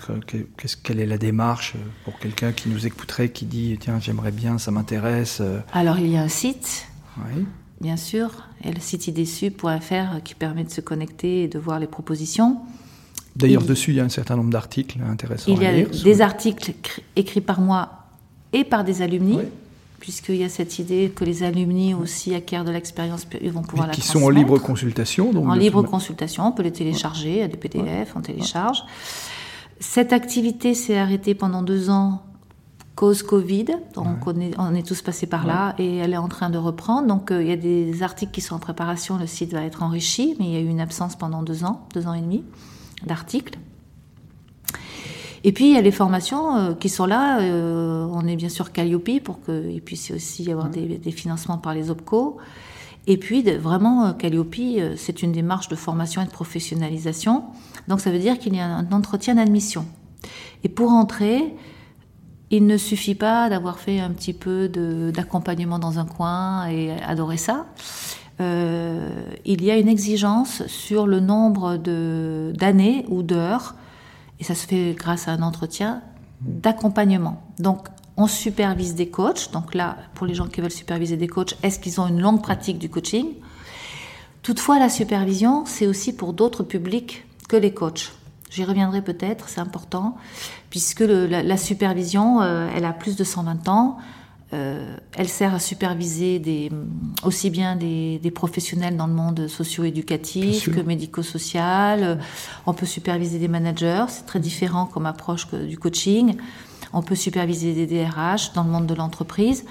[0.84, 4.72] Quelle est la démarche pour quelqu'un qui nous écouterait, qui dit Tiens, j'aimerais bien, ça
[4.72, 5.42] m'intéresse
[5.72, 7.46] Alors, il y a un site, oui.
[7.80, 11.88] bien sûr, et le site idsup.fr qui permet de se connecter et de voir les
[11.88, 12.58] propositions.
[13.38, 15.54] D'ailleurs, dessus, il y a un certain nombre d'articles intéressants.
[15.54, 16.74] Il y a des articles
[17.16, 18.08] écrits par moi
[18.52, 19.40] et par des alumni
[20.00, 23.88] puisqu'il y a cette idée que les alumni aussi acquièrent de l'expérience, ils vont pouvoir
[23.88, 25.32] la qui sont en libre consultation.
[25.34, 28.84] Donc en libre consultation, on peut les télécharger, il y a des PDF, on télécharge.
[29.80, 32.24] Cette activité s'est arrêtée pendant deux ans
[32.96, 36.28] cause Covid, donc on, est, on, est, tous passés par là et elle est en
[36.28, 37.08] train de reprendre.
[37.08, 39.84] Donc euh, il y a des articles qui sont en préparation, le site va être
[39.84, 42.44] enrichi, mais il y a eu une absence pendant deux ans, deux ans et demi
[43.06, 43.60] d'articles.
[45.44, 47.40] Et puis il y a les formations euh, qui sont là.
[47.40, 51.74] Euh, on est bien sûr Calliope pour qu'il puisse aussi y avoir des, financements par
[51.74, 52.38] les OPCO.
[53.06, 54.56] Et puis vraiment, euh, Calliope,
[54.96, 57.46] c'est une démarche de formation et de professionnalisation.
[57.88, 59.86] Donc ça veut dire qu'il y a un entretien d'admission.
[60.64, 61.56] Et pour entrer,
[62.50, 64.68] il ne suffit pas d'avoir fait un petit peu
[65.14, 67.68] d'accompagnement dans un coin et adorer ça.
[68.40, 73.76] il y a une exigence sur le nombre d'années ou d'heures
[74.40, 76.02] et ça se fait grâce à un entretien
[76.42, 77.42] d'accompagnement.
[77.60, 79.52] Donc, on supervise des coachs.
[79.52, 82.42] Donc là, pour les gens qui veulent superviser des coachs, est-ce qu'ils ont une longue
[82.42, 83.28] pratique du coaching?
[84.42, 88.12] Toutefois, la supervision, c'est aussi pour d'autres publics que les coachs.
[88.50, 90.16] J'y reviendrai peut-être, c'est important,
[90.70, 93.98] puisque la, supervision, euh, elle a plus de 120 ans.
[94.54, 96.72] Euh, elle sert à superviser des,
[97.24, 102.20] aussi bien des, professionnels dans le monde socio-éducatif que médico-social.
[102.66, 106.38] On peut superviser des managers, c'est très différent comme approche que du coaching.
[106.94, 109.66] On peut superviser des DRH dans le monde de l'entreprise.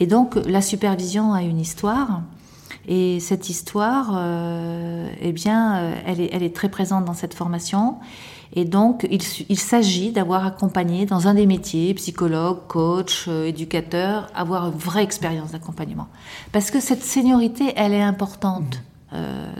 [0.00, 2.22] Et donc la supervision a une histoire.
[2.86, 7.34] Et cette histoire, euh, eh bien, euh, elle est, elle est très présente dans cette
[7.34, 7.96] formation.
[8.56, 14.68] Et donc, il, s'agit d'avoir accompagné dans un des métiers, psychologue, coach, euh, éducateur, avoir
[14.68, 16.06] une vraie expérience d'accompagnement.
[16.52, 18.80] Parce que cette seniorité, elle est importante
[19.12, 19.52] euh,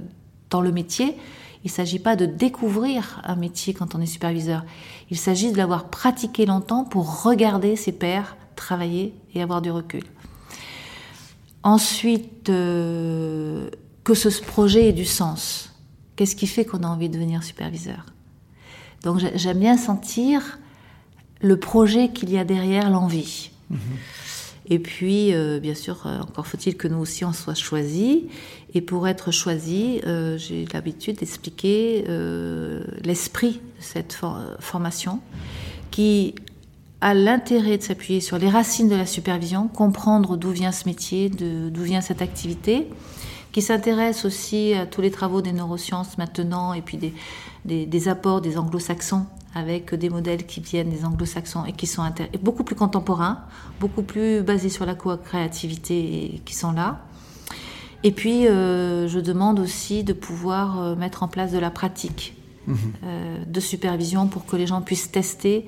[0.48, 1.16] dans le métier.
[1.64, 4.64] Il ne s'agit pas de découvrir un métier quand on est superviseur.
[5.10, 10.04] Il s'agit de l'avoir pratiqué longtemps pour regarder ses pairs travailler et avoir du recul.
[11.64, 13.70] Ensuite, euh,
[14.04, 15.72] que ce projet ait du sens.
[16.14, 18.13] Qu'est-ce qui fait qu'on a envie de devenir superviseur?
[19.04, 20.58] Donc j'aime bien sentir
[21.40, 23.50] le projet qu'il y a derrière l'envie.
[23.70, 23.78] Mhm.
[24.70, 28.20] Et puis, euh, bien sûr, euh, encore faut-il que nous aussi on soit choisis.
[28.72, 32.04] Et pour être choisi, euh, j'ai l'habitude d'expliquer
[33.04, 34.18] l'esprit de cette
[34.58, 35.20] formation
[35.90, 36.34] qui
[37.00, 41.28] a l'intérêt de s'appuyer sur les racines de la supervision, comprendre d'où vient ce métier,
[41.28, 42.88] d'où vient cette activité,
[43.52, 47.12] qui s'intéresse aussi à tous les travaux des neurosciences maintenant et puis des,
[47.64, 52.02] des, apports des anglo-saxons avec des modèles qui viennent des anglo-saxons et qui sont
[52.42, 53.38] beaucoup plus contemporains,
[53.80, 57.00] beaucoup plus basés sur la co-créativité et qui sont là.
[58.02, 62.36] Et puis, euh, je demande aussi de pouvoir euh, mettre en place de la pratique
[62.66, 62.76] mhm.
[63.04, 65.66] euh, de supervision pour que les gens puissent tester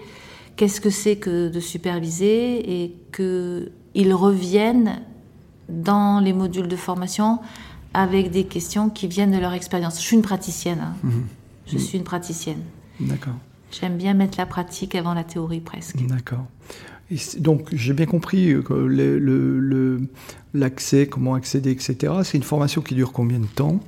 [0.56, 5.00] qu'est-ce que c'est que de superviser et qu'ils reviennent
[5.68, 7.38] dans les modules de formation
[7.94, 9.96] avec des questions qui viennent de leur expérience.
[10.00, 10.80] Je suis une praticienne.
[10.80, 10.96] Hein.
[11.02, 11.26] Mhm.
[11.66, 12.62] Je suis une praticienne.
[13.00, 13.34] D'accord.
[13.70, 15.96] J'aime bien mettre la pratique avant la théorie presque.
[16.06, 16.46] D'accord.
[17.38, 18.74] donc j'ai bien compris que
[20.54, 22.14] l'accès, le, comment accéder, etc.
[22.22, 23.80] C'est une formation qui dure combien de temps?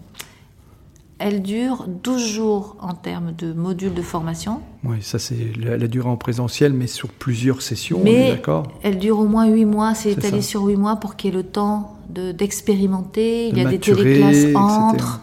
[1.20, 4.60] Elle dure 12 jours en termes de modules de formation.
[4.84, 8.68] Oui, ça c'est la, durée en présentiel, mais sur plusieurs sessions, mais d'accord?
[8.84, 11.36] Elle dure au moins 8 mois, c'est étalé sur 8 mois pour qu'il y ait
[11.36, 13.48] le temps d'expérimenter.
[13.48, 15.20] Il y a des téléclasses entre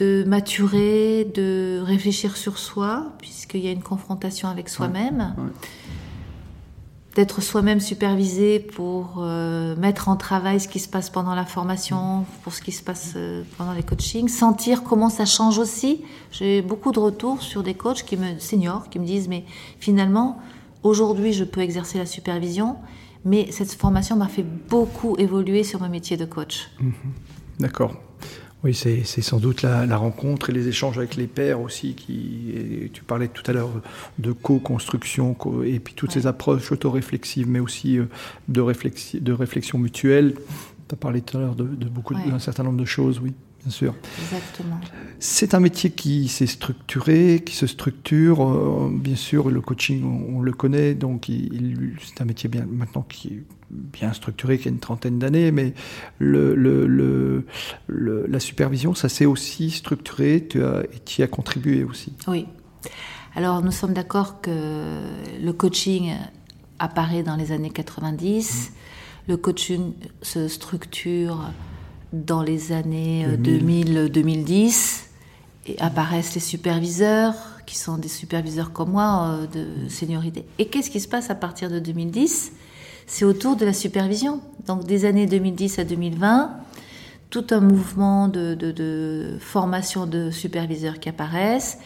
[0.00, 5.34] de maturer, de réfléchir sur soi, puisqu'il y a une confrontation avec soi-même,
[7.14, 12.24] d'être soi-même supervisé pour euh, mettre en travail ce qui se passe pendant la formation,
[12.42, 16.02] pour ce qui se passe euh, pendant les coachings, sentir comment ça change aussi.
[16.30, 19.44] J'ai beaucoup de retours sur des coachs qui me seniors qui me disent mais
[19.80, 20.40] finalement
[20.82, 22.76] aujourd'hui je peux exercer la supervision,
[23.24, 26.70] mais cette formation m'a fait beaucoup évoluer sur mon métier de coach.
[26.80, 26.92] Mhm.
[27.58, 28.09] D'accord.
[28.62, 31.94] Oui, c'est sans doute la, rencontre et les échanges avec les pairs aussi.
[31.94, 33.70] Qui, tu parlais tout à l'heure
[34.18, 38.04] de co-construction et puis toutes ces approches autoréflexives, mais aussi euh,
[38.48, 40.34] de, réflexion, de réflexion mutuelle.
[40.88, 43.32] Tu as parlé tout à l'heure de, beaucoup, d'un certain nombre de choses, oui.
[43.62, 43.94] Bien sûr.
[44.22, 44.80] Exactement.
[45.18, 48.42] C'est un métier qui s'est structuré, qui se structure.
[48.42, 50.02] Euh, bien sûr, le coaching,
[50.34, 54.68] on, le connaît, donc il, c'est un métier bien maintenant qui est bien structuré, qui
[54.68, 55.74] a une trentaine d'années, mais
[56.18, 57.46] le, le,
[57.86, 60.46] la supervision, ça s'est aussi structuré.
[60.48, 62.14] Tu as, tu y as contribué aussi.
[62.26, 62.46] Oui.
[63.34, 65.00] Alors, nous sommes d'accord que
[65.40, 66.14] le coaching
[66.78, 68.70] apparaît dans les années 90.
[68.70, 68.74] Mmh.
[69.28, 69.92] Le coaching
[70.22, 71.52] se structure
[72.12, 75.04] dans les années 2000-2010
[75.66, 77.34] et apparaissent les superviseurs,
[77.66, 80.44] qui sont des superviseurs comme moi euh, de seniorité.
[80.58, 82.52] Et qu'est-ce qui se passe à partir de 2010
[83.06, 84.40] C'est autour de la supervision.
[84.66, 86.50] Donc des années 2010 à 2020,
[87.28, 91.78] tout un mouvement de, de formation de superviseurs qui apparaissent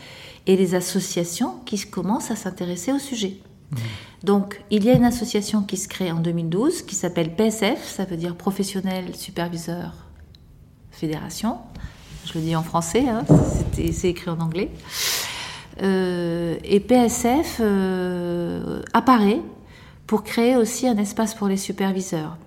[0.47, 3.37] et les associations qui commencent à s'intéresser au sujet.
[3.71, 3.77] Mmh.
[4.25, 8.05] Donc, il y a une association qui se crée en 2012 qui s'appelle PSF, ça
[8.05, 10.04] veut dire Professionnel Superviseur
[11.05, 11.59] Fédération.
[12.25, 13.25] Je le dis en français, hein,
[13.75, 14.71] c'est écrit en anglais.
[15.83, 19.43] Euh, et PSF euh, apparaît
[20.07, 22.39] pour créer aussi un espace pour les superviseurs.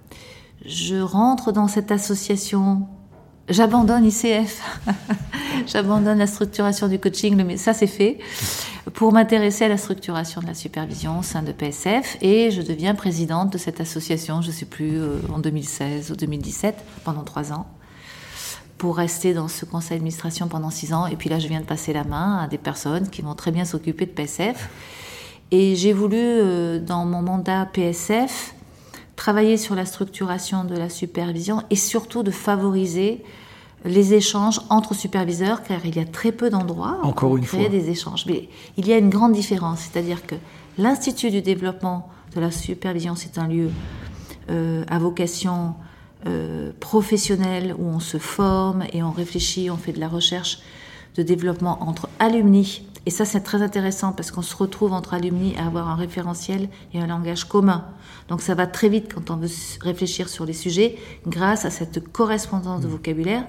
[0.65, 2.87] Je rentre dans cette association,
[3.47, 4.59] j'abandonne ICF,
[5.67, 8.17] j'abandonne la structuration du coaching, mais ça c'est fait,
[8.95, 12.95] pour m'intéresser à la structuration de la supervision au sein de PSF et je deviens
[12.95, 17.53] présidente de cette association, je ne sais plus, euh, en 2016 ou 2017, pendant trois
[17.53, 17.67] ans
[18.77, 21.07] pour rester dans ce conseil d'administration pendant six ans.
[21.07, 23.51] Et puis là, je viens de passer la main à des personnes qui vont très
[23.51, 24.69] bien s'occuper de PSF.
[25.51, 28.53] Et j'ai voulu, euh, dans mon mandat PSF,
[29.15, 33.23] travailler sur la structuration de la supervision et surtout de favoriser
[33.85, 38.25] les échanges entre superviseurs, car il y a très peu d'endroits pour créer des échanges.
[38.25, 40.35] Mais il y a une grande différence, c'est-à-dire que
[40.77, 43.69] l'Institut du développement de la supervision, c'est un lieu
[44.49, 45.75] euh, à vocation
[46.27, 50.59] euh, professionnel où on se forme et on réfléchit, on fait de la recherche
[51.15, 52.83] de développement entre alumni.
[53.05, 56.67] Et ça, c'est très intéressant parce qu'on se retrouve entre alumni à avoir un référentiel
[56.93, 57.85] et un langage commun.
[58.27, 62.11] Donc ça va très vite quand on veut réfléchir sur les sujets grâce à cette
[62.11, 63.45] correspondance de vocabulaire.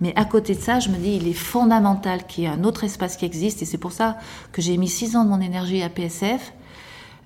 [0.00, 2.64] Mais à côté de ça, je me dis, il est fondamental qu'il y ait un
[2.64, 3.62] autre espace qui existe.
[3.62, 4.18] Et c'est pour ça
[4.52, 6.52] que j'ai mis six ans de mon énergie à PSF.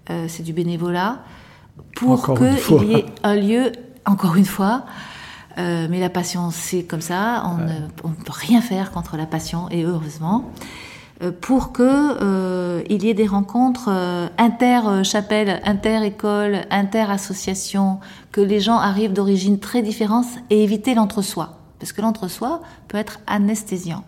[0.09, 1.23] Euh, c'est du bénévolat.
[1.95, 3.73] Pour qu'il y ait un lieu
[4.07, 4.85] encore une fois.
[5.59, 7.43] Euh, mais la passion, c'est comme ça.
[8.05, 10.51] On ne peut rien faire contre la passion, et heureusement.
[11.23, 13.89] Euh, pour que euh, il y ait des rencontres
[14.37, 18.01] inter-chapelle, inter-école, inter-association,
[18.33, 21.59] que les gens arrivent d'origines très différentes et éviter l'entre-soi.
[21.79, 24.05] Parce que l'entre-soi peut être anesthésiant.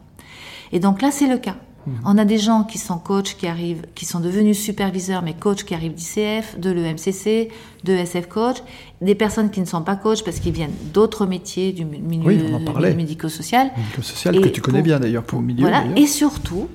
[0.72, 1.56] Et donc là, c'est le cas.
[2.04, 5.64] On a des gens qui sont coachs, qui arrivent, qui sont devenus superviseurs, mais coachs
[5.64, 7.50] qui arrivent d'ICF, de l'EMCC,
[7.84, 8.56] de SF Coach,
[9.00, 12.58] des personnes qui ne sont pas coachs parce qu'ils viennent d'autres métiers du milieu,
[12.94, 13.70] médico-social.
[13.76, 15.62] Médico-social que tu connais bien d'ailleurs pour le milieu.
[15.62, 15.84] Voilà.
[15.96, 16.68] Et surtout,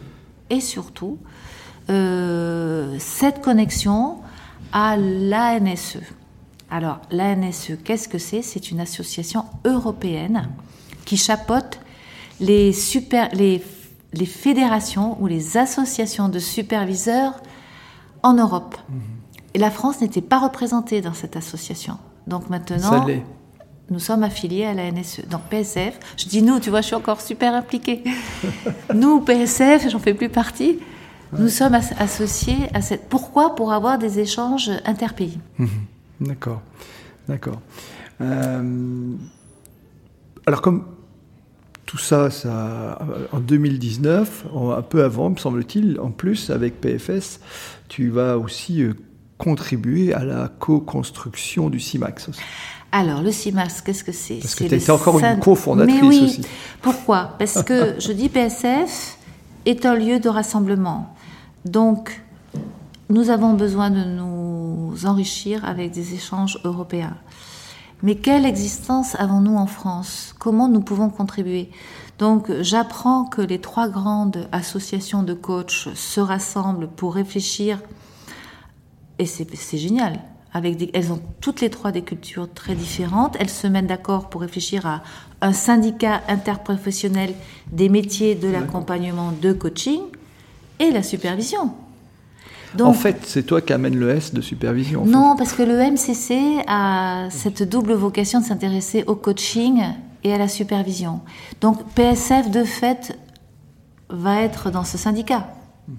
[0.50, 1.18] et surtout,
[1.90, 4.18] euh, cette connexion
[4.72, 5.98] à l'ANSE.
[6.72, 8.42] Alors, l'ANSE, qu'est-ce que c'est?
[8.42, 10.50] C'est une association européenne
[11.06, 11.80] qui chapeaute
[12.40, 13.62] les, super, les
[14.14, 17.42] les fédérations ou les associations de superviseurs
[18.22, 18.76] en Europe.
[19.54, 21.98] Et la France n'était pas représentée dans cette association.
[22.28, 23.06] Donc maintenant,
[23.90, 25.28] nous sommes affiliés à la NSE.
[25.30, 28.04] Donc PSF, je dis nous, tu vois, je suis encore super impliquée.
[28.94, 30.80] nous, PSF, j'en fais plus partie,
[31.38, 33.10] nous sommes associés à cette...
[33.10, 33.56] Pourquoi?
[33.56, 35.32] Pour avoir des échanges interpays.
[35.58, 35.70] Mhm.
[36.22, 36.62] D'accord,
[37.28, 37.60] d'accord.
[38.22, 39.16] Euh,
[40.46, 40.86] alors comme
[41.94, 42.98] tout ça, ça,
[43.32, 47.40] en 2019, un peu avant, me semble-t-il, en plus, avec PFS,
[47.88, 48.96] tu vas aussi euh,
[49.38, 52.32] contribuer à la co-construction du CIMAX
[52.92, 54.38] Alors, le CIMAX, qu'est-ce que c'est?
[54.38, 56.24] Parce que tu étais encore une cofondatrice oui.
[56.24, 56.42] aussi.
[56.82, 57.36] Pourquoi?
[57.38, 59.20] Parce que je dis PSF
[59.68, 61.16] est un lieu de rassemblement.
[61.64, 62.24] Donc,
[63.12, 67.18] nous avons besoin de nous enrichir avec des échanges européens.
[68.04, 70.36] Mais quelle existence avons-nous en France?
[70.38, 71.72] Comment nous pouvons contribuer?
[72.20, 77.80] Donc j'apprends que les trois grandes associations de coachs se rassemblent pour réfléchir,
[79.20, 80.20] et c'est génial.
[80.56, 83.36] Avec elles ont toutes les trois des cultures très différentes.
[83.40, 85.02] Elles se mettent d'accord pour réfléchir à
[85.42, 87.34] un syndicat interprofessionnel
[87.72, 90.02] des métiers de l'accompagnement de coaching
[90.80, 91.74] et la supervision
[92.82, 95.06] en fait, c'est toi qui amènes le S de supervision.
[95.06, 99.84] non, parce que le MCC a cette double vocation de s'intéresser au coaching
[100.24, 101.22] et à la supervision.
[101.62, 103.18] Donc PSF, de fait,
[104.10, 105.48] va être dans ce syndicat.
[105.88, 105.96] Mhm.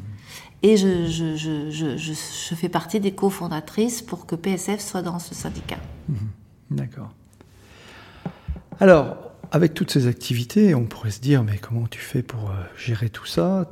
[0.63, 5.79] Et je, je, fais partie des cofondatrices pour que PSF soit dans ce syndicat.
[6.09, 6.17] Mhm.
[6.71, 7.11] D'accord.
[8.81, 12.55] Alors, avec toutes ces activités, on pourrait se dire, mais comment tu fais pour euh,
[12.77, 13.71] gérer tout ça?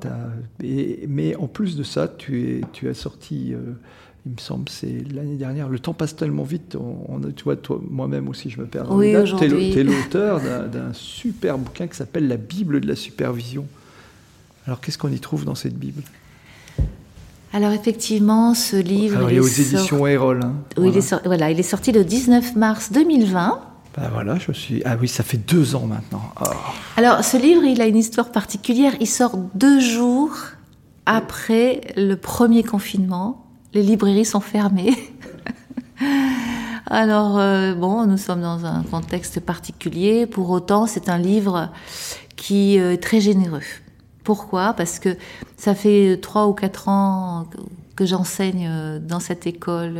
[0.61, 3.73] Mais en plus de ça, tu, es, tu as sorti, euh,
[4.25, 7.81] il me semble, c'est l'année dernière, le temps passe tellement vite, on, tu vois, toi,
[7.91, 8.93] moi-même aussi, je me perds.
[8.93, 10.41] Oui, Tu es l'auteur
[10.71, 13.67] d'un super bouquin qui s'appelle La Bible de la supervision.
[14.69, 16.03] Alors, qu'est-ce qu'on y trouve dans cette Bible?
[17.55, 19.29] Alors effectivement, ce livre...
[19.31, 20.41] il est aux éditions Erol.
[20.43, 20.55] Hein.
[20.79, 20.93] Oui, voilà.
[20.93, 23.72] Il, est voilà, il est sorti le 19 mars 2020.
[23.97, 24.83] Ben voilà, je suis.
[24.85, 26.33] Ah oui, ça fait deux ans maintenant.
[26.41, 26.49] Oh.
[26.97, 28.95] Alors, ce livre, il a une histoire particulière.
[29.01, 30.35] Il sort deux jours
[31.05, 33.45] après le premier confinement.
[33.75, 34.95] Les librairies sont fermées.
[36.87, 40.27] Alors, euh, bon, nous sommes dans un contexte particulier.
[40.27, 41.71] Pour autant, c'est un livre
[42.37, 43.63] qui euh, est très généreux.
[44.25, 44.73] Pourquoi?
[44.75, 45.17] Parce que
[45.57, 47.47] ça fait trois ou quatre ans
[47.97, 49.99] que j'enseigne euh, dans cette école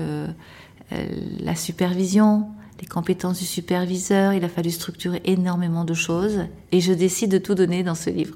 [1.41, 2.49] la supervision,
[2.83, 7.39] les compétences du superviseur, il a fallu structurer énormément de choses et je décide de
[7.39, 8.35] tout donner dans ce livre.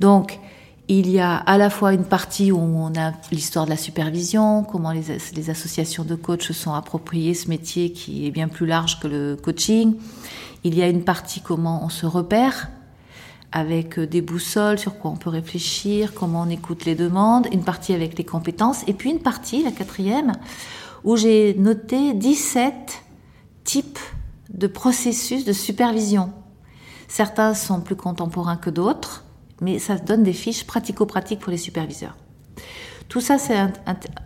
[0.00, 0.40] Donc,
[0.88, 4.64] il y a à la fois une partie où on a l'histoire de la supervision,
[4.64, 9.06] comment les, associations de coachs sont appropriées ce métier qui est bien plus large que
[9.06, 9.94] le coaching.
[10.64, 12.68] Il y a une partie comment on se repère
[13.52, 17.94] avec des boussoles sur quoi on peut réfléchir, comment on écoute les demandes, une partie
[17.94, 20.32] avec les compétences, et puis une partie, la quatrième,
[21.04, 23.05] où j'ai noté 17
[23.66, 23.98] types
[24.48, 26.32] de processus de supervision.
[27.08, 29.24] Certains sont plus contemporains que d'autres,
[29.60, 32.16] mais ça donne des fiches pratico-pratiques pour les superviseurs.
[33.08, 33.58] Tout ça, c'est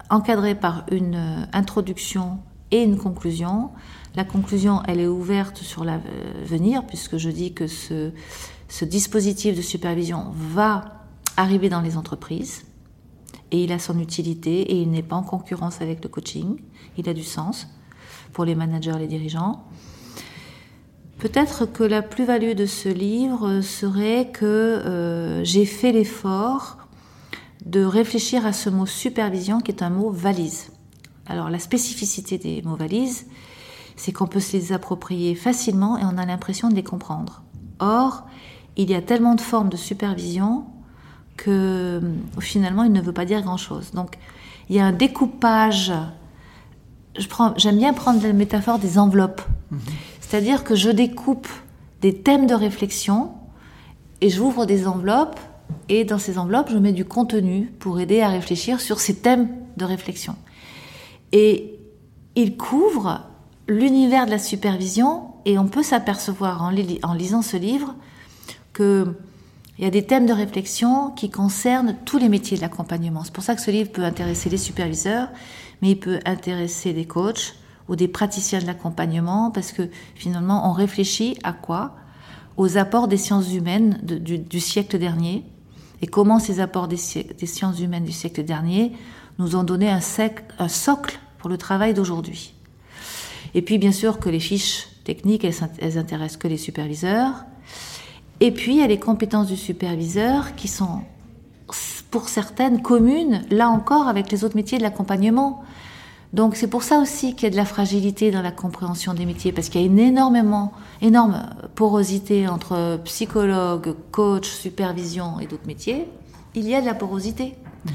[0.08, 2.38] encadré par une euh, introduction
[2.70, 3.70] et une conclusion.
[4.14, 10.32] La conclusion, elle est ouverte sur l'avenir, puisque je dis que ce dispositif de supervision
[10.34, 12.62] va arriver dans les entreprises
[13.50, 16.60] et il a son utilité et il n'est pas en concurrence avec le coaching.
[16.96, 17.68] Il a du sens
[18.32, 19.64] pour les managers, les dirigeants.
[21.18, 26.78] Peut-être que la plus-value de ce livre serait que euh, j'ai fait l'effort
[27.66, 30.70] de réfléchir à ce mot supervision qui est un mot valise.
[31.26, 33.26] Alors la spécificité des mots valises,
[33.96, 37.42] c'est qu'on peut se les approprier facilement et on a l'impression de les comprendre.
[37.80, 38.24] Or,
[38.76, 40.64] il y a tellement de formes de supervision
[41.36, 42.00] que
[42.40, 43.90] finalement il ne veut pas dire grand-chose.
[43.92, 44.16] Donc
[44.70, 45.92] il y a un découpage
[47.56, 49.42] j'aime bien prendre la métaphore des enveloppes.
[49.70, 49.80] Mhm.
[50.20, 51.48] C'est-à-dire que je découpe
[52.00, 53.32] des thèmes de réflexion
[54.20, 55.40] et j'ouvre des enveloppes
[55.88, 59.48] et dans ces enveloppes, je mets du contenu pour aider à réfléchir sur ces thèmes
[59.76, 60.36] de réflexion.
[61.32, 61.78] Et
[62.36, 63.22] il couvre
[63.68, 67.94] l'univers de la supervision et on peut s'apercevoir en, en, lisant ce livre
[68.74, 69.14] qu'il
[69.78, 73.24] y a des thèmes de réflexion qui concernent tous les métiers de l'accompagnement.
[73.24, 75.28] C'est pour ça que ce livre peut intéresser les superviseurs,
[75.82, 77.54] mais il peut intéresser des coachs
[77.88, 81.96] ou des praticiens de l'accompagnement parce que finalement on réfléchit à quoi?
[82.56, 85.44] Aux apports des sciences humaines du, siècle dernier
[86.02, 88.92] et comment ces apports des, sciences humaines du siècle dernier
[89.38, 92.54] nous ont donné un, socle pour le travail d'aujourd'hui.
[93.54, 97.44] Et puis bien sûr que les fiches techniques, elles, elles intéressent que les superviseurs.
[98.40, 101.02] Et puis il y a les compétences du superviseur qui sont
[102.10, 105.62] pour certaines communes, là encore avec les autres métiers de l'accompagnement.
[106.32, 109.26] Donc c'est pour ça aussi qu'il y a de la fragilité dans la compréhension des
[109.26, 111.42] métiers, parce qu'il y a une énormément, énorme
[111.74, 116.06] porosité entre psychologue, coach, supervision et d'autres métiers.
[116.54, 117.56] Il y a de la porosité.
[117.84, 117.92] Mhm.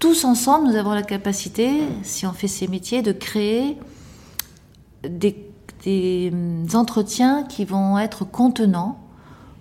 [0.00, 1.70] Tous ensemble, nous avons la capacité,
[2.02, 3.78] si on fait ces métiers, de créer
[5.08, 5.36] des,
[5.84, 8.98] des hum, entretiens qui vont être contenants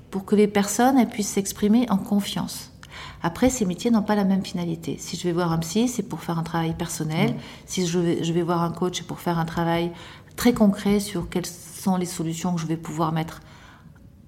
[0.10, 2.73] pour que les personnes puissent s'exprimer en confiance.
[3.22, 4.98] Après, ces métiers n'ont pas la même finalité.
[5.00, 7.32] Si je vais voir un psy, c'est pour faire un travail personnel.
[7.32, 7.38] Mm.
[7.66, 9.92] Si je vais, je vais voir un coach, c'est pour faire un travail
[10.36, 13.42] très concret sur quelles sont les solutions que je vais pouvoir mettre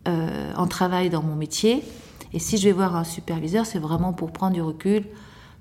[0.08, 1.84] euh, en travail dans mon métier.
[2.34, 5.06] Et si je vais voir un superviseur, c'est vraiment pour prendre du recul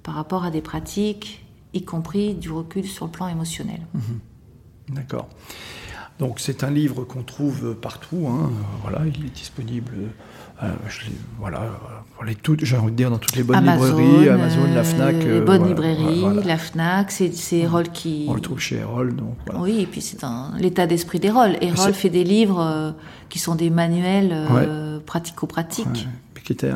[0.03, 3.81] par rapport à des pratiques, y compris du recul sur le plan émotionnel.
[3.97, 4.95] Mm-hmm.
[4.95, 5.29] D'accord.
[6.19, 8.29] Donc c'est un livre qu'on trouve partout.
[8.29, 8.51] Hein.
[8.83, 9.93] Voilà, il est disponible
[10.63, 10.69] euh,
[11.41, 11.69] voilà,
[12.63, 15.17] j'ai envie de dire dans toutes les bonnes librairies, Amazon, la Fnac.
[15.17, 18.27] les euh, bonnes librairies, la Fnac, c'est Erol qui.
[18.29, 19.37] On le trouve chez Erol, donc.
[19.59, 20.19] Oui, et puis c'est
[20.59, 21.57] l'état d'esprit d'Erol.
[21.61, 22.93] Erol fait des livres euh,
[23.29, 24.33] qui sont des manuels
[25.05, 26.07] pratico-pratiques.
[26.45, 26.71] qui était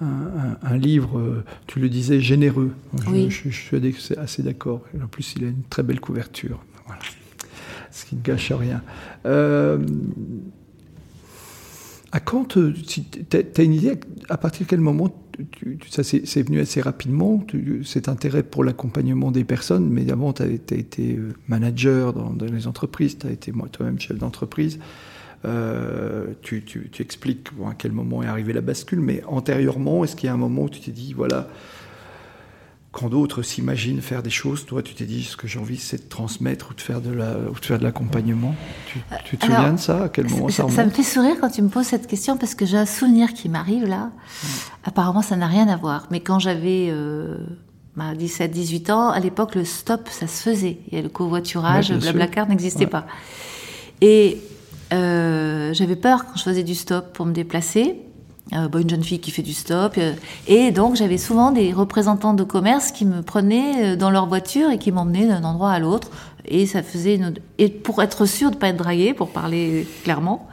[0.00, 2.72] un, livre, tu le disais, généreux.
[3.04, 4.82] Je, je, suis assez d'accord.
[5.02, 6.60] En plus, il a une très belle couverture.
[6.86, 7.02] Voilà.
[7.94, 8.82] Ce qui ne gâche rien.
[12.12, 12.74] À quand, tu
[13.32, 15.10] as une idée à partir de quel moment
[15.90, 17.44] ça c'est venu assez rapidement,
[17.82, 22.66] cet intérêt pour l'accompagnement des personnes, mais avant tu as, été euh, manager dans, les
[22.66, 24.78] entreprises, tu as été toi-même chef d'entreprise.
[26.42, 30.30] tu, tu, expliques à quel moment est arrivée la bascule, mais antérieurement, est-ce qu'il y
[30.30, 31.48] a un moment où tu t'es dit, voilà,
[32.94, 36.04] quand d'autres s'imaginent faire des choses, toi, tu t'es dit, ce que j'ai envie, c'est
[36.04, 38.54] de transmettre ou de faire de la, ou de faire de l'accompagnement.
[38.86, 40.04] Tu, tu, te souviens de ça?
[40.04, 42.54] À quel moment ça, ça, me fait sourire quand tu me poses cette question parce
[42.54, 44.12] que j'ai un souvenir qui m'arrive là.
[44.84, 46.06] Apparemment, ça n'a rien à voir.
[46.12, 47.36] Mais quand j'avais euh,
[47.98, 50.78] 17-18 ans, à l'époque, le stop, ça se faisait.
[50.88, 53.06] Il y a le covoiturage, ouais, Blablacar n'existait pas.
[54.02, 54.38] Et
[54.92, 57.96] euh, j'avais peur quand je faisais du stop pour me déplacer.
[58.52, 59.94] Euh, une jeune fille qui fait du stop.
[59.96, 60.12] Euh,
[60.46, 64.70] et donc j'avais souvent des représentants de commerce qui me prenaient euh, dans leur voiture
[64.70, 66.10] et qui m'emmenaient d'un endroit à l'autre.
[66.44, 67.34] Et ça faisait une...
[67.56, 70.46] Et pour être sûr de pas être draguée, pour parler clairement,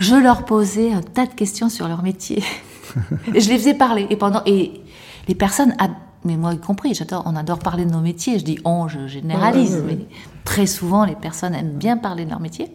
[0.00, 2.42] je leur posais un tas de questions sur leur métier.
[3.34, 4.08] et je les faisais parler.
[4.10, 4.80] Et pendant et
[5.28, 5.76] les personnes,
[6.24, 8.38] mais moi y compris, j'adore, on adore parler de nos métiers.
[8.38, 9.98] Je dis on, je généralise, mais
[10.44, 12.72] très souvent les personnes aiment bien parler de leur métier.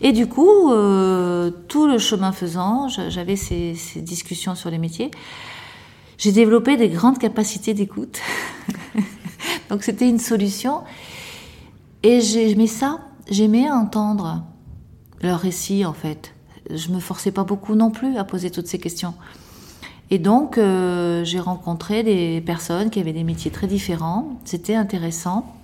[0.00, 5.10] Et du coup, euh, tout le chemin faisant, j'avais ces, ces, discussions sur les métiers.
[6.18, 8.20] J'ai développé des grandes capacités d'écoute.
[9.70, 10.82] Donc c'était une solution.
[12.02, 13.00] Et j'aimais ça,
[13.30, 14.42] j'aimais entendre
[15.20, 16.34] leur récit en fait.
[16.70, 19.14] Je me forçais pas beaucoup non plus à poser toutes ces questions.
[20.12, 24.38] Et donc euh, j'ai rencontré des personnes qui avaient des métiers très différents.
[24.44, 25.56] C'était intéressant.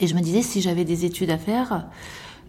[0.00, 1.84] Et je me disais si j'avais des études à faire,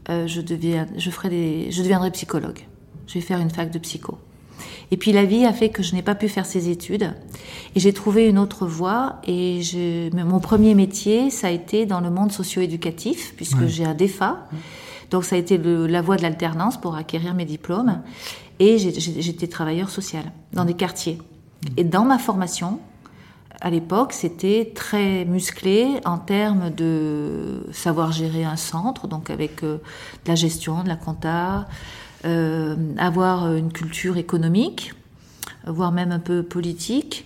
[0.10, 2.60] euh, je, deviens, je, ferai des, je deviendrai psychologue.
[3.06, 4.18] Je vais faire une fac de psycho.
[4.92, 7.14] Et puis la vie a fait que je n'ai pas pu faire ces études.
[7.76, 9.18] Et j'ai trouvé une autre voie.
[9.28, 13.68] Et je, mon premier métier, ça a été dans le monde socio-éducatif, puisque ouais.
[13.68, 14.48] j'ai un DEFA.
[15.12, 18.02] Donc ça a été le, la voie de l'alternance pour acquérir mes diplômes.
[18.60, 21.18] Et j'étais travailleur social dans des quartiers.
[21.78, 22.80] Et dans ma formation,
[23.62, 29.78] à l'époque, c'était très musclé en termes de savoir gérer un centre, donc avec euh,
[30.24, 31.68] de la gestion, de la compta,
[32.26, 34.94] euh, avoir une culture économique,
[35.66, 37.26] voire même un peu politique.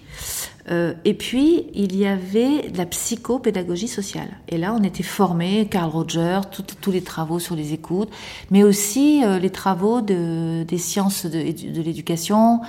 [0.69, 4.29] Euh, et puis, il y avait de la psychopédagogie sociale.
[4.47, 6.41] Et là, on était formés, Carl Rogers,
[6.81, 8.09] tous les travaux sur les écoutes,
[8.49, 12.61] mais aussi euh, les travaux de, des sciences de, de l'éducation,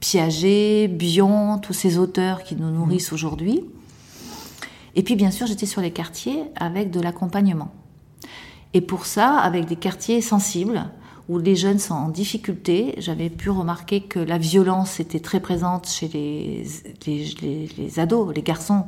[0.00, 3.14] Piaget, Bion, tous ces auteurs qui nous nourrissent mmh.
[3.14, 3.64] aujourd'hui.
[4.94, 7.72] Et puis bien sûr, j'étais sur les quartiers avec de l'accompagnement.
[8.74, 10.84] Et pour ça, avec des quartiers sensibles,
[11.28, 15.88] où les jeunes sont en difficulté, j'avais pu remarquer que la violence était très présente
[15.88, 16.66] chez les,
[17.06, 18.86] les, les, ados, les garçons,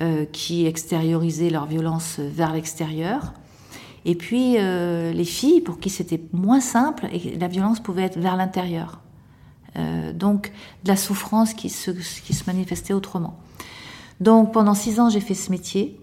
[0.00, 3.32] euh, qui extériorisaient leur violence vers l'extérieur.
[4.04, 8.18] Et puis euh, les filles, pour qui c'était moins simple, et la violence pouvait être
[8.18, 9.00] vers l'intérieur.
[9.76, 10.52] Euh, donc
[10.84, 13.38] de la souffrance qui se, qui se manifestait autrement.
[14.20, 16.00] Donc pendant six ans, j'ai fait ce métier.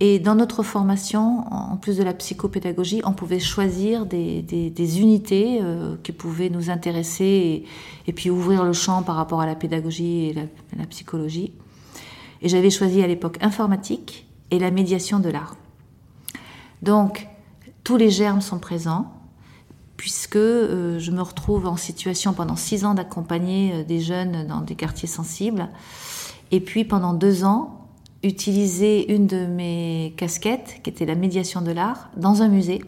[0.00, 5.60] Et dans notre formation, en plus de la psychopédagogie, on pouvait choisir des, des, unités
[5.62, 7.64] euh, qui pouvaient nous intéresser
[8.06, 10.42] et, puis ouvrir le champ par rapport à la pédagogie et la,
[10.76, 11.52] la psychologie.
[12.42, 15.56] Et j'avais choisi à l'époque informatique et la médiation de l'art.
[16.82, 17.28] Donc,
[17.84, 19.14] tous les germes sont présents
[19.96, 24.60] puisque euh, je me retrouve en situation pendant six ans d'accompagner euh, des jeunes dans
[24.60, 25.68] des quartiers sensibles,
[26.50, 27.83] et puis pendant deux ans,
[28.24, 32.82] utiliser une de mes casquettes, qui était la médiation de l'art, dans un musée,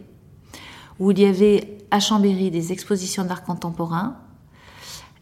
[0.98, 4.16] où il y avait à Chambéry des expositions d'art contemporain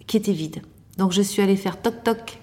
[0.07, 0.63] qui étaient vides.
[0.97, 2.39] Donc je suis allée faire toc-toc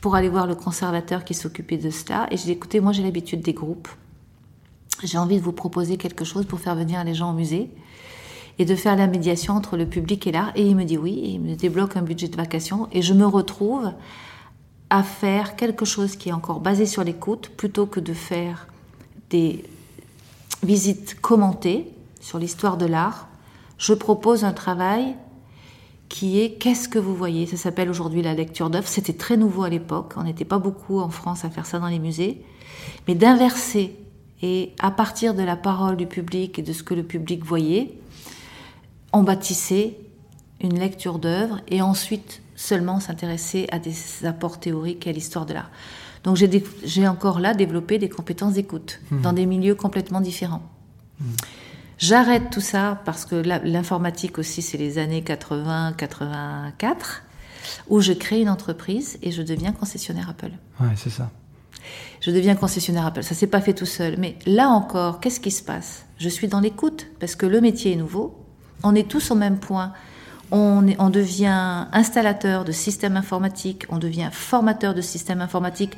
[0.00, 3.02] pour aller voir le conservateur qui s'occupait de cela, et j'ai dit, écoutez, moi j'ai
[3.02, 3.88] l'habitude des groupes,
[5.02, 7.70] j'ai envie de vous proposer quelque chose pour faire venir les gens au musée
[8.58, 10.52] et de faire la médiation entre le public et l'art.
[10.54, 13.26] Et il me dit oui, il me débloque un budget de vacation et je me
[13.26, 13.92] retrouve
[14.90, 18.68] à faire quelque chose qui est encore basé sur l'écoute plutôt que de faire
[19.30, 19.64] des
[20.62, 23.28] visites commentées sur l'histoire de l'art.
[23.78, 25.14] Je propose un travail
[26.08, 27.46] qui est qu'est-ce que vous voyez?
[27.46, 28.86] Ça s'appelle aujourd'hui la lecture d'œuvres.
[28.86, 30.14] C'était très nouveau à l'époque.
[30.16, 32.44] On n'était pas beaucoup en France à faire ça dans les musées.
[33.08, 33.96] Mais d'inverser
[34.42, 37.98] et à partir de la parole du public et de ce que le public voyait,
[39.12, 39.98] on bâtissait
[40.60, 43.94] une lecture d'œuvre et ensuite seulement s'intéresser à des
[44.24, 45.70] apports théoriques et à l'histoire de l'art.
[46.22, 46.38] Donc
[46.84, 49.20] j'ai encore là développé des compétences d'écoute mmh.
[49.20, 50.62] dans des milieux complètement différents.
[51.20, 51.24] Mmh.
[51.98, 56.72] J'arrête tout ça parce que l'informatique aussi, c'est les années 80-84,
[57.88, 60.50] où je crée une entreprise et je deviens concessionnaire Apple.
[60.80, 61.30] Ouais, c'est ça.
[62.20, 63.22] Je deviens concessionnaire Apple.
[63.22, 64.16] Ça s'est pas fait tout seul.
[64.18, 66.06] Mais là encore, qu'est-ce qui se passe?
[66.18, 68.38] Je suis dans l'écoute parce que le métier est nouveau.
[68.82, 69.92] On est tous au même point.
[70.50, 75.96] On, est, on, devient installateur de systèmes informatiques, on devient formateur de systèmes informatiques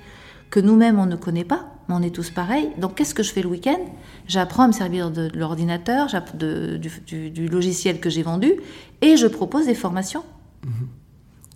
[0.50, 2.70] que nous-mêmes on ne connaît pas, on est tous pareils.
[2.78, 3.78] Donc qu'est-ce que je fais le week-end?
[4.26, 8.54] J'apprends à me servir de, l'ordinateur, du, logiciel que j'ai vendu,
[9.02, 10.24] et je propose des formations
[10.64, 10.88] mhm.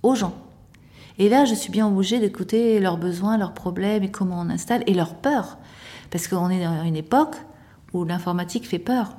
[0.03, 0.35] aux gens.
[1.19, 4.83] Et là, je suis bien obligée d'écouter leurs besoins, leurs problèmes et comment on installe,
[4.87, 5.59] et leurs peurs.
[6.11, 7.37] Parce qu'on est dans une époque
[7.93, 9.13] où l'informatique fait peur.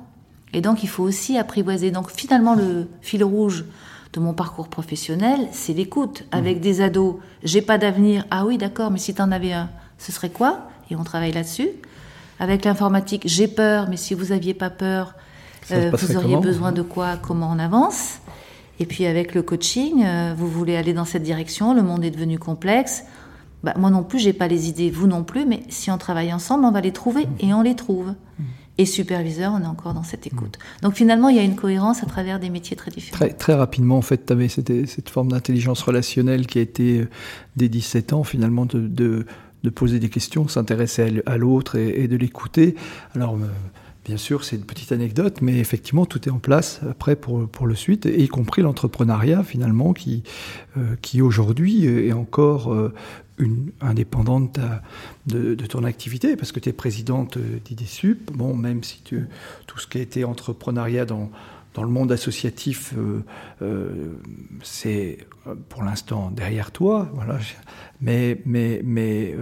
[0.52, 1.90] Et donc, il faut aussi apprivoiser.
[1.90, 3.64] Donc, finalement, le fil rouge
[4.12, 6.24] de mon parcours professionnel, c'est l'écoute.
[6.32, 6.60] Avec mmh.
[6.60, 8.26] des ados, j'ai pas d'avenir.
[8.30, 10.68] Ah oui, d'accord, mais si tu en avais un, ce serait quoi?
[10.90, 11.70] Et on travaille là-dessus.
[12.38, 15.14] Avec l'informatique, j'ai peur, mais si vous aviez pas peur,
[15.70, 17.16] euh, vous auriez besoin de quoi?
[17.16, 18.18] Comment on avance?
[18.80, 22.10] Et puis avec le coaching, euh, vous voulez aller dans cette direction, le monde est
[22.10, 23.04] devenu complexe.
[23.62, 26.32] Bah, moi non plus, j'ai pas les idées, vous non plus, mais si on travaille
[26.32, 27.46] ensemble, on va les trouver mmh.
[27.46, 28.12] et on les trouve.
[28.78, 30.58] Et superviseur, on est encore dans cette écoute.
[30.80, 33.28] Donc finalement, il y a une cohérence à travers des métiers très différents.
[33.38, 37.08] Très, rapidement, en fait, tu avais cette, forme d'intelligence relationnelle qui a été, euh,
[37.56, 39.26] dès 17 ans, finalement, de,
[39.74, 42.74] poser des questions, s'intéresser à l'autre et, de l'écouter.
[43.14, 43.46] Alors, euh,
[44.06, 47.66] bien sûr, c'est une petite anecdote, mais effectivement, tout est en place après pour, pour
[47.66, 50.22] le suite, y compris l'entrepreneuriat, finalement, qui,
[50.78, 52.74] euh, qui aujourd'hui est encore
[53.80, 54.58] indépendante
[55.26, 59.98] de, ton activité, parce que tu es présidente d'IDESUP, bon, même si tout ce qui
[59.98, 61.30] a été entrepreneuriat dans,
[61.74, 63.24] dans le monde associatif, euh,
[63.62, 64.14] euh,
[64.62, 67.38] c'est euh, pour l'instant derrière toi, voilà.
[68.00, 69.34] Mais, mais, mais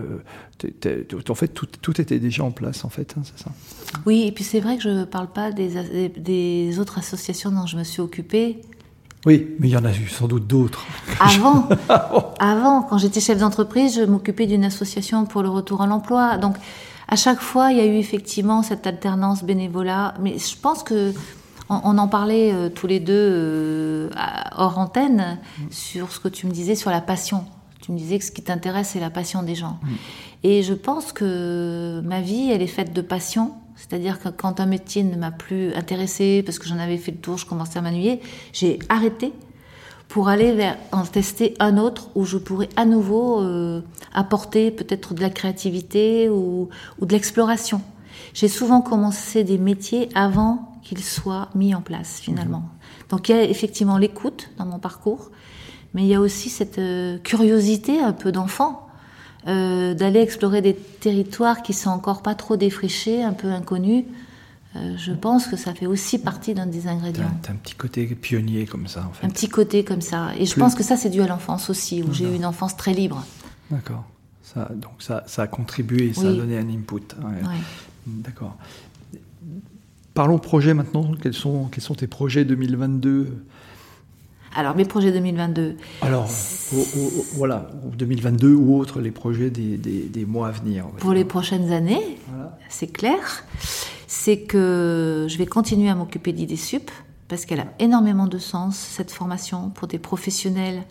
[1.28, 3.50] en fait, tout, tout, était déjà en place, en fait, hein, c'est ça.
[4.06, 7.66] Oui, et puis c'est vrai que je ne parle pas des, des, autres associations dont
[7.66, 8.60] je me suis occupée.
[9.26, 10.84] Oui, mais il y en a eu sans doute d'autres.
[11.20, 11.68] Avant,
[12.38, 16.38] avant, quand j'étais chef d'entreprise, je m'occupais d'une association pour le retour à l'emploi.
[16.38, 16.56] Donc,
[17.08, 20.14] à chaque fois, il y a eu effectivement cette alternance bénévolat.
[20.20, 21.12] Mais je pense que
[21.68, 24.10] on, en parlait euh, tous les deux euh,
[24.56, 25.38] hors antenne
[25.70, 27.44] sur ce que tu me disais sur la passion.
[27.80, 29.78] Tu me disais que ce qui t'intéresse, c'est la passion des gens.
[29.82, 29.88] Mm.
[30.42, 34.66] Et je pense que ma vie, elle est faite de passion c'est-à-dire que quand un
[34.66, 37.82] métier ne m'a plus intéressé parce que j'en avais fait le tour, je commençais à
[37.82, 38.20] m'ennuyer,
[38.52, 39.32] j'ai arrêté
[40.08, 43.80] pour aller vers en tester un autre où je pourrais à nouveau euh,
[44.12, 46.68] apporter peut-être de la créativité ou,
[47.00, 47.80] de l'exploration.
[48.34, 52.60] J'ai souvent commencé des métiers avant qu'ils soient mis en place finalement.
[52.60, 53.08] Mhm.
[53.08, 55.30] Donc il y a effectivement l'écoute dans mon parcours,
[55.94, 58.89] mais il y a aussi cette euh, curiosité un peu d'enfant
[59.46, 64.04] euh, d'aller explorer des territoires qui sont encore pas trop défrichés, un peu inconnus.
[64.76, 67.30] Euh, je pense que ça fait aussi partie d'un des ingrédients.
[67.42, 69.26] T'as un petit côté pionnier comme ça, en fait.
[69.26, 70.28] Un petit côté comme ça.
[70.38, 72.76] Et je pense que ça, c'est dû à l'enfance aussi, où j'ai eu une enfance
[72.76, 73.24] très libre.
[73.70, 74.04] D'accord.
[74.42, 77.02] Ça, donc ça, ça, a contribué, ça a donné un input.
[78.06, 78.56] D'accord.
[80.14, 81.12] Parlons projet maintenant.
[81.20, 83.44] Quels sont, quels sont tes projets 2022
[84.54, 85.76] alors, mes projets 2022.
[86.02, 86.28] Alors,
[87.34, 90.86] voilà, 2022 ou autres, les projets des, des, mois à venir.
[90.98, 92.18] Pour les prochaines années,
[92.68, 93.44] c'est clair,
[94.08, 96.90] c'est que je vais continuer à m'occuper d'IDESUP,
[97.28, 100.82] parce qu'elle a énormément de sens, cette formation, pour des professionnels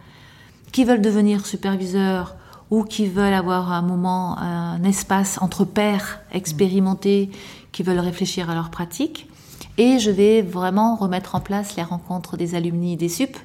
[0.71, 2.35] qui veulent devenir superviseurs
[2.69, 7.29] ou qui veulent avoir un moment, un espace entre pairs expérimentés,
[7.71, 9.27] qui veulent réfléchir à leur pratique.
[9.77, 13.37] Et je vais vraiment remettre en place les rencontres des alumni des SUP,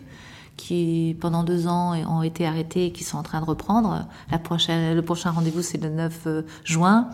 [0.56, 4.06] qui pendant deux ans ont été arrêtés et qui sont en train de reprendre.
[4.30, 7.08] La prochaine, le prochain rendez-vous, c'est le 9 euh, juin.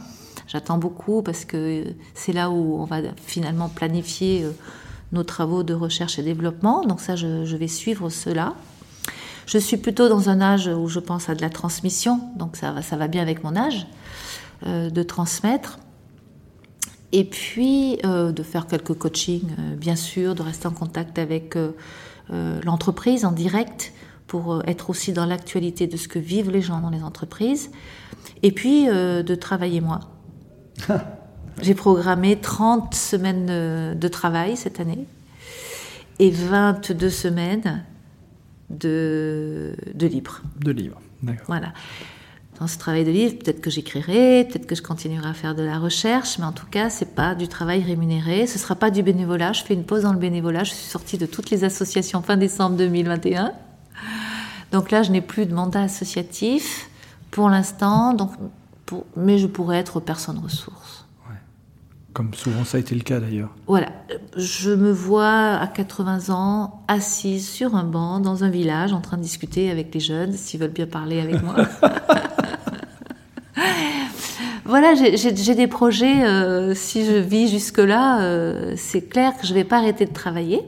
[0.46, 1.84] J'attends beaucoup parce que
[2.14, 4.50] c'est là où on va finalement planifier euh,
[5.12, 6.84] nos travaux de recherche et développement.
[6.84, 8.54] Donc ça, je, vais suivre cela.
[9.46, 12.72] Je suis plutôt dans un âge où je pense à de la transmission, donc ça
[12.72, 13.86] va, ça va bien avec mon âge,
[14.66, 15.78] euh, de transmettre.
[17.12, 21.56] Et puis de faire quelques coachings, bien sûr, de rester en contact avec
[22.64, 23.92] l'entreprise en direct
[24.26, 27.70] pour euh, être aussi dans l'actualité de ce que vivent les gens dans les entreprises.
[28.42, 30.00] Et puis euh, de travailler moi.
[31.62, 35.06] J'ai programmé 30 semaines de travail cette année
[36.18, 37.84] et 22 semaines
[38.70, 40.40] de, de libre.
[40.60, 41.44] De libre, d'accord.
[41.48, 41.72] Voilà
[42.60, 45.62] dans ce travail de livre, peut-être que j'écrirai, peut-être que je continuerai à faire de
[45.62, 49.02] la recherche, mais en tout cas, c'est pas du travail rémunéré, ce sera pas du
[49.02, 49.54] bénévolat.
[49.54, 50.62] Je fais une pause dans le bénévolat.
[50.64, 53.52] Je suis sortie de toutes les associations fin décembre 2021.
[54.72, 56.90] Donc là, je n'ai plus de mandat associatif
[57.30, 58.32] pour l'instant, donc
[59.16, 60.99] mais je pourrais être personne ressource.
[62.12, 63.54] Comme souvent ça a été le cas d'ailleurs.
[63.68, 63.88] Voilà,
[64.36, 69.16] je me vois à 80 ans assise sur un banc dans un village en train
[69.16, 71.54] de discuter avec les jeunes s'ils veulent bien parler avec moi.
[74.64, 76.24] voilà, j'ai des projets.
[76.24, 80.12] Euh, si je vis jusque-là, euh, c'est clair que je ne vais pas arrêter de
[80.12, 80.62] travailler.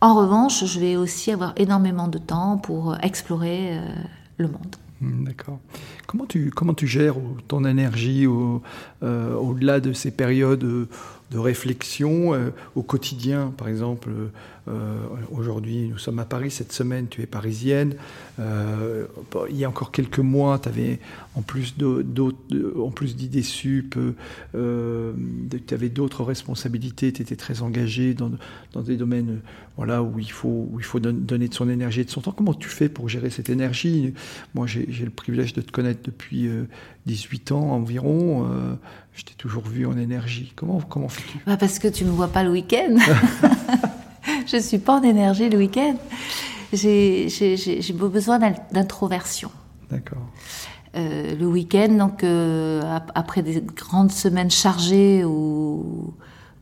[0.00, 3.80] En revanche, je vais aussi avoir énormément de temps pour explorer euh,
[4.36, 4.76] le monde.
[5.00, 5.58] Hmm, d'accord.
[6.54, 7.16] Comment tu, gères
[7.48, 8.62] ton énergie au,
[9.02, 10.86] au-delà de ces périodes
[11.32, 13.52] de réflexion euh, au quotidien.
[13.56, 14.10] Par exemple,
[14.68, 14.96] euh,
[15.30, 17.94] aujourd'hui, nous sommes à Paris, cette semaine, tu es parisienne.
[18.38, 19.06] Euh,
[19.48, 21.00] il y a encore quelques mois, tu avais,
[21.34, 21.74] en plus
[23.16, 23.98] d'idées sup,
[24.52, 28.30] tu avais d'autres responsabilités, tu étais très engagée dans,
[28.82, 29.40] des domaines
[29.76, 32.32] voilà, où il faut, où il faut donner de son énergie et de son temps.
[32.32, 34.12] Comment tu fais pour gérer cette énergie?
[34.54, 36.48] Moi, j'ai le privilège de te connaître depuis
[37.06, 38.46] 18 ans environ.
[39.12, 40.52] Je t'ai toujours vu en énergie.
[40.56, 41.38] Comment, comment fais-tu?
[41.46, 42.96] Bah Parce que tu ne me vois pas le week-end.
[44.46, 45.96] je ne suis pas en énergie le week-end.
[46.72, 47.28] J'ai
[47.92, 48.38] besoin
[48.72, 49.50] d'introversion.
[49.90, 50.26] D'accord.
[50.94, 52.82] Euh, le week-end, donc euh,
[53.14, 56.14] après des grandes semaines chargées où,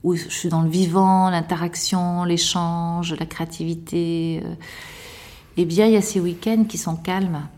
[0.05, 4.55] où je suis dans le vivant, l'interaction, l'échange, la créativité, euh,
[5.57, 7.49] eh bien il y a ces week-ends qui sont calmes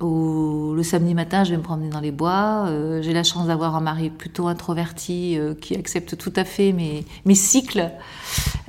[0.00, 2.66] le samedi matin, je vais me promener dans les bois.
[2.66, 6.72] Euh, j'ai la chance d'avoir un mari plutôt introverti euh, qui accepte tout à fait
[6.72, 7.90] mes, mes cycles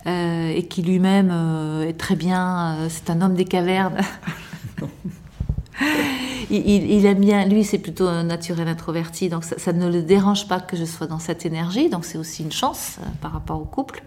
[0.06, 1.32] euh, et qui lui-même
[1.88, 2.78] est très bien.
[2.90, 3.98] c'est un homme des cavernes.
[6.52, 10.60] il, aime bien, lui, c'est plutôt un naturel introverti, donc ça, ne le dérange pas
[10.60, 11.90] que je sois dans cette énergie.
[11.90, 14.04] Donc c'est aussi une chance par rapport au couple.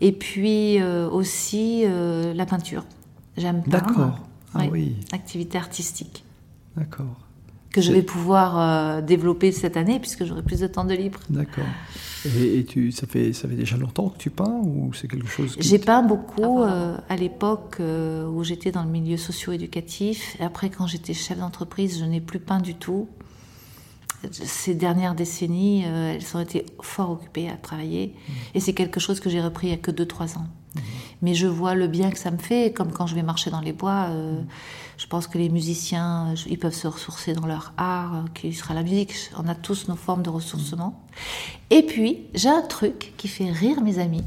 [0.00, 1.84] Et puis aussi
[2.34, 2.84] la peinture.
[3.36, 4.18] J'aime D'accord.
[4.54, 4.96] Ah oui.
[5.12, 6.24] Activité artistique.
[6.76, 7.16] D'accord.
[7.72, 11.20] Que je vais pouvoir euh, développer cette année puisque j'aurai plus de temps de libre.
[11.28, 11.66] D'accord.
[12.24, 15.54] Et, tu, ça, fait, ça fait déjà longtemps que tu peins ou c'est quelque chose
[15.60, 20.36] J'ai peint beaucoup euh, à l'époque euh, où j'étais dans le milieu socio-éducatif.
[20.40, 23.08] Après, quand j'étais chef d'entreprise, je n'ai plus peint du tout.
[24.32, 28.14] Ces dernières décennies, elles ont été fort occupées à travailler.
[28.16, 28.32] Mmh.
[28.54, 30.48] Et c'est quelque chose que j'ai repris il n'y a que 2-3 ans.
[30.74, 30.80] Mmh.
[31.22, 33.60] Mais je vois le bien que ça me fait, comme quand je vais marcher dans
[33.60, 34.06] les bois.
[34.10, 34.40] Euh,
[34.96, 38.74] je pense que les musiciens, ils peuvent se ressourcer dans leur art, euh, qui sera
[38.74, 39.14] la musique.
[39.36, 41.02] On a tous nos formes de ressourcement.
[41.70, 44.24] Et puis, j'ai un truc qui fait rire mes amis.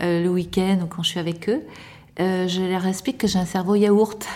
[0.00, 1.62] Euh, le week-end ou quand je suis avec eux,
[2.18, 4.26] je leur explique que j'ai un cerveau yaourt.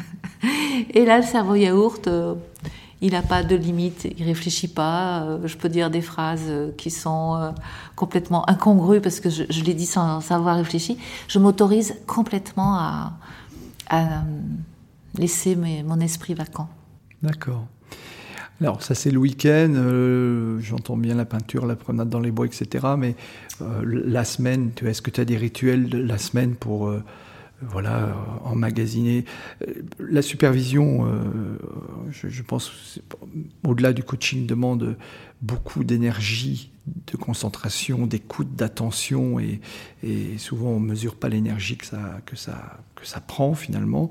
[0.90, 2.08] Et là, le cerveau yaourt,
[3.04, 5.24] il n'a pas de limite, il réfléchit pas.
[5.24, 7.50] Euh, je peux dire des phrases euh, qui sont euh,
[7.96, 10.96] complètement incongrues parce que je, l'ai dit sans, savoir réfléchir.
[11.28, 13.12] Je m'autorise complètement à,
[15.16, 16.68] laisser mon esprit vacant.
[17.22, 17.66] D'accord.
[18.60, 22.86] Alors ça c'est le week-end, j'entends bien la peinture, la promenade dans les bois, etc.
[22.98, 23.14] Mais
[23.60, 26.92] la semaine, est-ce que tu as des rituels la semaine pour
[27.62, 29.24] voilà, emmagasiner.
[29.98, 31.58] La supervision, euh,
[32.10, 33.00] je, pense,
[33.66, 34.96] au-delà du coaching, demande
[35.40, 39.60] beaucoup d'énergie, de concentration, d'écoute, d'attention, et,
[40.38, 44.10] souvent on ne mesure pas l'énergie que ça, que, ça, que ça prend finalement.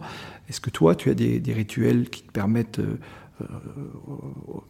[0.50, 2.98] Est-ce que toi, tu as des, rituels qui te permettent euh,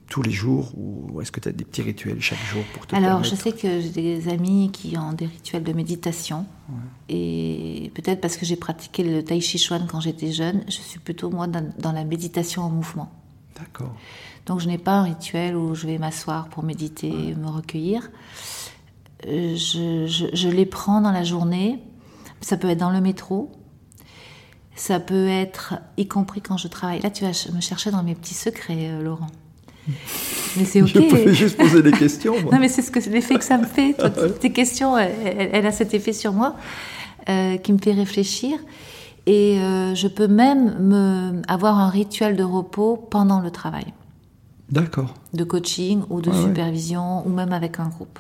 [0.07, 2.95] tous les jours ou est-ce que tu as des petits rituels chaque jour pour te
[2.95, 6.45] Alors, je sais que j'ai des amis qui ont des rituels de méditation.
[7.09, 10.99] Et peut-être parce que j'ai pratiqué le tai chi chuan quand j'étais jeune, je suis
[10.99, 13.11] plutôt moi dans, la méditation en mouvement.
[13.57, 13.93] D'accord.
[14.45, 18.09] Donc, je n'ai pas un rituel où je vais m'asseoir pour méditer, me recueillir.
[19.27, 21.79] Euh, je, je les prends dans la journée.
[22.41, 23.51] Ça peut être dans le métro,
[24.75, 27.01] ça peut être, y compris quand je travaille.
[27.01, 29.27] Là, tu vas me chercher dans mes petits secrets, euh, Laurent.
[30.57, 30.89] Mais c'est ok.
[30.93, 32.35] Je peux juste poser des questions.
[32.51, 33.95] non, mais c'est ce que l'effet que ça me fait.
[34.39, 36.55] tes questions, elle, a cet effet sur moi
[37.29, 38.57] euh, qui me fait réfléchir.
[39.25, 43.85] Et euh, je peux même me, avoir un rituel de repos pendant le travail.
[44.69, 45.13] D'accord.
[45.33, 48.19] De coaching ou de supervision ou même avec un groupe.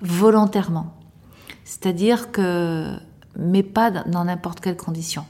[0.00, 0.94] Volontairement.
[1.64, 2.94] C'est-à-dire que,
[3.36, 5.24] mais pas dans n'importe quelle condition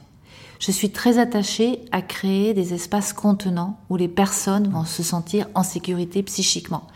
[0.61, 5.49] je suis très attachée à créer des espaces contenants où les personnes vont se sentir
[5.55, 6.87] en sécurité psychiquement.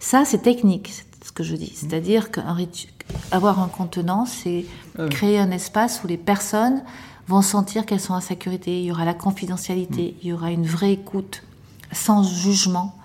[0.00, 1.72] Ça, c'est technique, c'est ce que je dis.
[1.74, 4.66] C'est-à-dire qu'avoir un contenant, c'est
[4.98, 6.82] ah créer un espace où les personnes
[7.28, 8.80] vont sentir qu'elles sont en sécurité.
[8.80, 10.18] Il y aura la confidentialité, mm.
[10.22, 11.44] il y aura une vraie écoute,
[11.92, 12.96] sans jugement,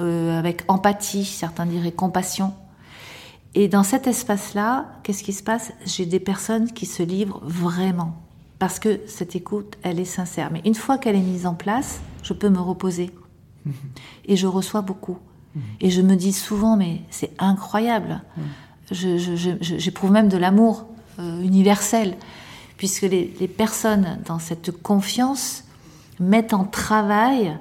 [0.00, 2.54] euh, avec empathie, certains diraient compassion.
[3.54, 5.72] Et dans cet espace-là, qu'est-ce qui se passe?
[5.84, 8.16] J'ai des personnes qui se livrent vraiment
[8.62, 10.50] parce que cette écoute, elle est sincère.
[10.52, 13.10] Mais une fois qu'elle est mise en place, je peux me reposer.
[13.66, 13.74] Mhm.
[14.26, 15.18] Et je reçois beaucoup.
[15.56, 15.62] Mhm.
[15.80, 18.22] Et je me dis souvent, mais c'est incroyable.
[18.92, 20.86] J'éprouve même de l'amour
[21.18, 22.14] euh, universel,
[22.76, 25.64] puisque les, personnes, dans cette confiance,
[26.20, 27.58] mettent en travail,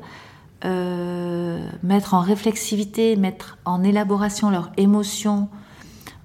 [0.65, 5.49] euh, mettre en réflexivité, mettre en élaboration leurs émotions,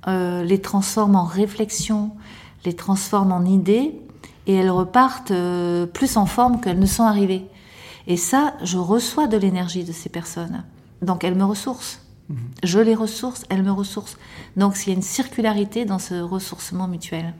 [0.07, 2.11] euh, les transforment en réflexion,
[2.67, 4.03] les transforment en idées,
[4.47, 7.45] et elles repartent euh, plus en forme qu'elles ne sont arrivées.
[8.07, 10.65] Et ça, je reçois de l'énergie de ces personnes.
[11.03, 12.01] Donc elles me ressourcent.
[12.29, 12.37] Mhm.
[12.65, 14.17] Je les ressource, elles me ressourcent.
[14.57, 17.35] Donc il y a une circularité dans ce ressourcement mutuel.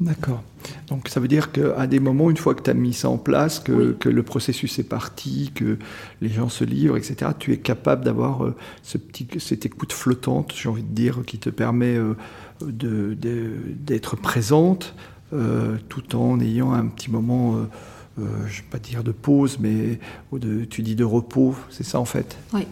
[0.00, 0.44] D'accord.
[0.86, 3.18] Donc ça veut dire qu'à des moments, une fois que tu as mis ça en
[3.18, 5.76] place, que, le processus est parti, que
[6.20, 10.52] les gens se livrent, etc., tu es capable d'avoir euh, ce petit, cette écoute flottante,
[10.54, 12.14] j'ai envie de dire, qui te permet euh,
[12.62, 14.94] d'être présente
[15.30, 17.56] tout en ayant un petit moment,
[18.16, 19.98] je ne vais pas dire de pause, mais
[20.32, 22.36] de, tu dis de repos, c'est ça en fait?
[22.52, 22.66] Oui.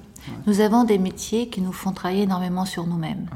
[0.46, 3.26] Nous avons des métiers qui nous font travailler énormément sur nous-mêmes.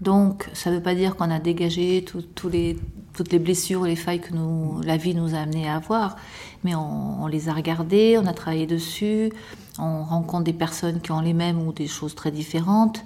[0.00, 2.04] Donc, ça ne veut pas dire qu'on a dégagé
[2.52, 2.78] les,
[3.14, 6.16] toutes les blessures, les failles que nous, la vie nous a amené à avoir,
[6.62, 9.32] mais on, les a regardées, on a travaillé dessus,
[9.78, 13.04] on rencontre des personnes qui ont les mêmes ou des choses très différentes.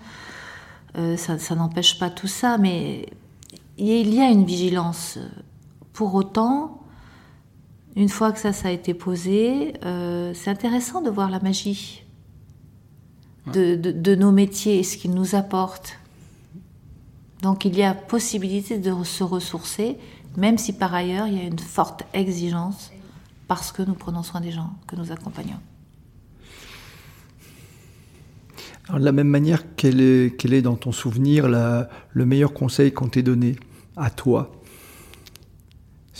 [0.99, 3.07] Euh, ça, n'empêche pas tout ça, mais
[3.91, 5.19] il y a une vigilance.
[5.93, 6.83] Pour autant,
[7.97, 12.05] une fois que ça, ça a été posé, euh, c'est intéressant de voir la magie
[13.53, 15.99] de, de nos métiers et ce qu'ils nous apportent.
[17.43, 19.99] Donc il y a possibilité de se ressourcer,
[20.37, 22.93] même si par ailleurs il y a une forte exigence,
[23.49, 25.59] parce que nous prenons soin des gens que nous accompagnons.
[28.89, 32.93] Alors, de la même manière, quel est, quel est dans ton souvenir le meilleur conseil
[32.93, 33.57] qu'on t'ait donné?
[33.97, 34.51] À toi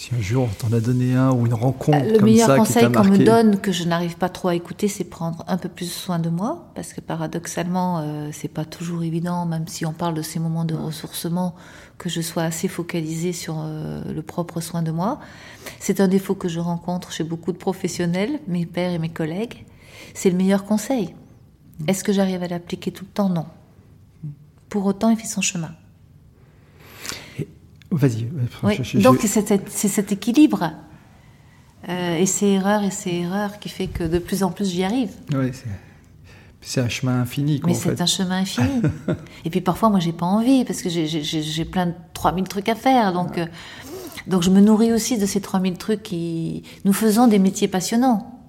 [0.03, 2.91] si un jour on t'en a donné un ou une rencontre euh, le meilleur conseil
[2.91, 5.91] qu'on me donne, que je n'arrive pas trop à écouter, c'est prendre un peu plus
[5.93, 10.15] soin de moi, parce que paradoxalement, euh, c'est pas toujours évident, même si on parle
[10.15, 11.55] de ces moments de ressourcement,
[11.99, 15.21] que je sois assez focalisée sur euh, le propre soin de moi.
[15.79, 19.67] C'est un défaut que je rencontre chez beaucoup de professionnels, mes pères et mes collègues.
[20.15, 21.15] C'est le meilleur conseil.
[21.87, 23.29] Est-ce que j'arrive à l'appliquer tout le temps?
[23.29, 23.47] Non.
[24.69, 25.71] Pour autant, il fait son chemin.
[27.93, 28.29] Vas-y.
[29.01, 30.73] Donc c'est cet équilibre.
[31.89, 34.85] Euh, et c'est erreur et c'est erreur qui fait que de plus en plus j'y
[34.85, 35.11] arrive.
[35.35, 35.51] Oui,
[36.61, 37.61] c'est un chemin infini.
[37.67, 38.83] Mais c'est un chemin infini.
[39.45, 42.77] et puis parfois, moi, j'ai pas envie parce que j'ai plein de 3000 trucs à
[42.77, 43.13] faire.
[43.13, 43.47] Donc, euh,
[44.29, 46.63] donc je me nourris aussi de ces 3000 trucs qui.
[46.85, 48.41] Nous faisons des métiers passionnants.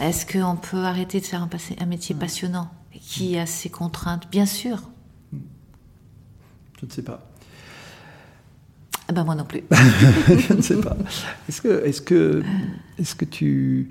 [0.00, 2.70] Est-ce qu'on peut arrêter de faire un, un métier passionnant
[3.00, 4.28] qui a ses contraintes?
[4.30, 4.82] Bien sûr.
[6.80, 7.29] Je ne sais pas.
[9.10, 9.62] Ah ben moi non plus.
[9.72, 10.96] je ne sais pas.
[11.48, 12.44] Est-ce que, est-ce que,
[12.96, 13.88] est-ce que tu,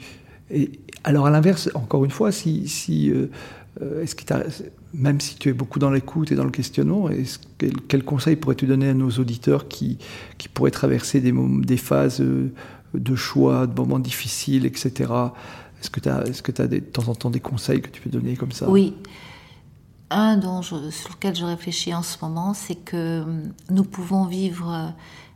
[0.49, 0.71] et,
[1.03, 4.15] alors à l'inverse, encore une fois, si, si euh, est-ce
[4.93, 8.37] même si tu es beaucoup dans l'écoute et dans le questionnement, est-ce, quel, quel, conseil
[8.37, 9.97] pourrais-tu donner à nos auditeurs qui,
[10.37, 12.53] qui pourraient traverser des, des phases euh,
[12.93, 15.11] de choix, de moments difficiles, etc.
[15.81, 17.99] Est-ce que tu as, est-ce que as de temps en temps des conseils que tu
[17.99, 18.69] peux donner comme ça?
[18.69, 18.93] Oui.
[20.11, 24.93] Un dont sur lequel je réfléchis en ce moment, c'est que hum, nous pouvons vivre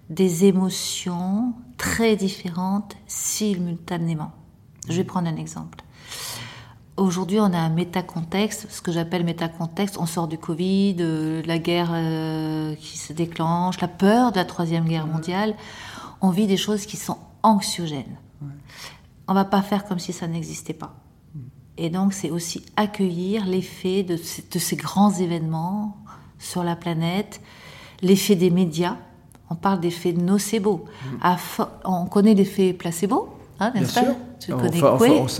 [0.10, 4.32] des émotions très différentes simultanément.
[4.90, 5.80] Je vais prendre un exemple.
[6.96, 9.98] Aujourd'hui, on a un métacontexte, ce que j'appelle métacontexte.
[9.98, 14.46] On sort du Covid, de la guerre euh, qui se déclenche, la peur de la
[14.46, 15.56] troisième guerre mondiale.
[16.22, 18.18] On vit des choses qui sont anxiogènes.
[19.28, 20.94] On va pas faire comme si ça n'existait pas.
[21.78, 25.98] Et donc, c'est aussi accueillir l'effet de, de, ces grands événements
[26.38, 27.42] sur la planète,
[28.02, 28.98] l'effet des médias.
[29.50, 30.86] On parle d'effet nocebo.
[31.24, 31.36] Mm.
[31.86, 34.16] On connaît l'effet placebo, hein, n'est-ce pas?
[34.46, 34.82] Tu connais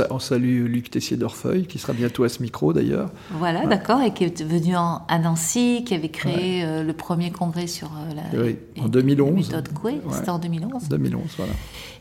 [0.10, 3.10] on, salue Luc Tessier d'Orfeuille, qui sera bientôt à ce micro d'ailleurs.
[3.32, 7.68] Voilà, d'accord, et qui est venu à Nancy, qui avait créé euh, le premier congrès
[7.68, 9.36] sur euh, la, oui, en 2011.
[9.36, 10.02] méthode Coué.
[10.12, 10.90] C'était en 2011.
[10.90, 11.54] 2011, voilà.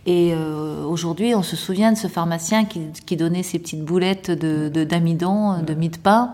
[0.05, 4.85] Et euh, aujourd'hui, on se souvient de ce pharmacien qui, donnait ces petites boulettes de,
[4.85, 6.33] d'amidon, de, mie de pain,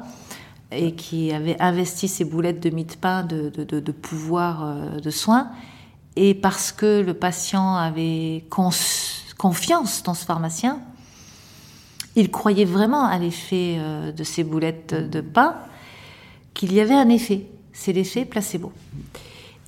[0.72, 5.10] et qui avait investi ces boulettes de mie de pain de, de pouvoir euh, de
[5.10, 5.48] soins.
[6.16, 8.44] Et parce que le patient avait
[9.38, 10.80] confiance dans ce pharmacien,
[12.16, 15.54] il croyait vraiment à l'effet euh, de ces boulettes de pain,
[16.52, 17.46] qu'il y avait un effet.
[17.72, 18.72] C'est l'effet placebo.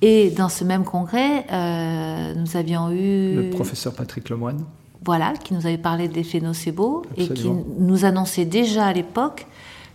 [0.01, 3.35] Et dans ce même congrès, euh, nous avions eu...
[3.35, 4.65] Le professeur Patrick Lemoine.
[5.05, 7.49] Voilà, qui nous avait parlé de l'effet nocebo et qui
[7.79, 9.47] nous annonçait déjà à l'époque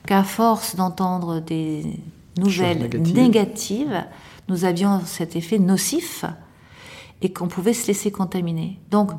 [0.05, 1.85] qu'à force d'entendre des
[2.39, 4.05] nouvelles négatives.
[4.49, 6.25] nous avions cet effet nocif
[7.23, 8.79] et qu'on pouvait se laisser contaminer.
[8.91, 9.11] Donc,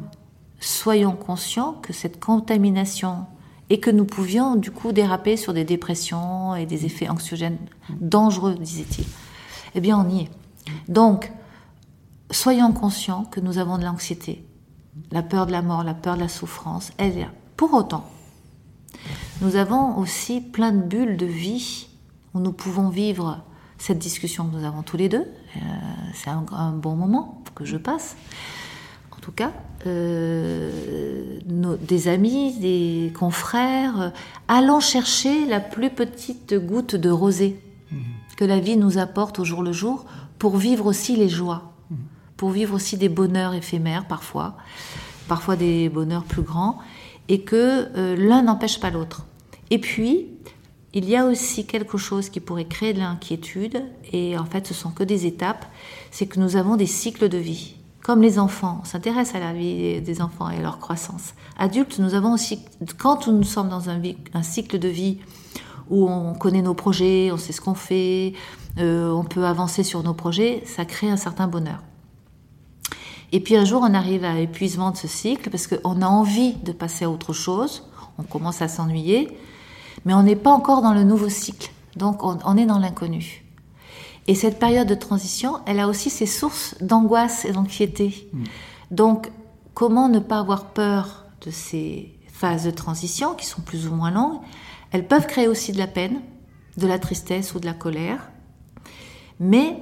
[0.59, 3.25] soyons conscients que cette contamination
[3.69, 7.57] et que nous pouvions du coup déraper sur des dépressions et des effets anxiogènes
[7.89, 9.05] dangereux, disait-il.
[9.75, 10.29] Eh bien, on y est.
[10.87, 11.31] Donc,
[12.31, 14.45] soyons conscients que nous avons de l'anxiété,
[15.11, 17.31] la peur de la mort, la peur de la souffrance, elle est là.
[17.55, 18.05] Pour autant,
[19.41, 21.87] nous avons aussi plein de bulles de vie
[22.33, 23.43] où nous pouvons vivre
[23.77, 25.25] cette discussion que nous avons tous les deux.
[25.55, 25.59] Euh,
[26.13, 28.15] c'est un, bon moment que je passe.
[29.27, 29.51] Tout cas,
[29.85, 30.71] euh,
[31.81, 34.09] des amis, des confrères, euh,
[34.47, 37.59] allant chercher la plus petite goutte de rosée
[37.91, 37.99] mhm.
[38.37, 40.05] que la vie nous apporte au jour le jour
[40.39, 41.97] pour vivre aussi les joies, mhm.
[42.37, 44.55] pour vivre aussi des bonheurs éphémères parfois,
[45.27, 46.77] parfois des bonheurs plus grands,
[47.27, 49.25] et que euh, l'un n'empêche pas l'autre.
[49.71, 50.27] Et puis,
[50.93, 54.73] il y a aussi quelque chose qui pourrait créer de l'inquiétude, et en fait ce
[54.73, 55.65] sont que des étapes,
[56.11, 57.76] c'est que nous avons des cycles de vie.
[58.07, 61.33] Comme les enfants, on s'intéresse à la vie des enfants et à leur croissance.
[61.57, 62.63] Adultes, nous avons aussi,
[62.97, 64.01] quand nous sommes dans un,
[64.43, 65.17] cycle de vie
[65.89, 68.31] où on connaît nos projets, on sait ce qu'on fait,
[68.77, 71.83] euh, on peut avancer sur nos projets, ça crée un certain bonheur.
[73.33, 76.53] Et puis un jour, on arrive à l'épuisement de ce cycle parce qu'on a envie
[76.63, 79.37] de passer à autre chose, on commence à s'ennuyer,
[80.05, 81.71] mais on n'est pas encore dans le nouveau cycle.
[81.97, 83.43] Donc on, est dans l'inconnu.
[84.27, 88.29] Et cette période de transition, elle a aussi ses sources d'angoisse et d'anxiété.
[88.33, 88.43] Mm.
[88.91, 89.31] Donc
[89.73, 94.11] comment ne pas avoir peur de ces phases de transition qui sont plus ou moins
[94.11, 94.39] longues?
[94.91, 96.21] Elles peuvent créer aussi de la peine,
[96.77, 98.29] de la tristesse ou de la colère.
[99.39, 99.77] Mais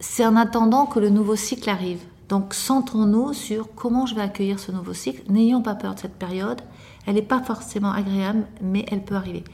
[0.00, 2.00] c'est en attendant que le nouveau cycle arrive.
[2.28, 5.22] Donc centrons-nous sur comment je vais accueillir ce nouveau cycle.
[5.30, 6.60] N'ayons pas peur de cette période.
[7.06, 9.44] Elle n'est pas forcément agréable, mais elle peut arriver.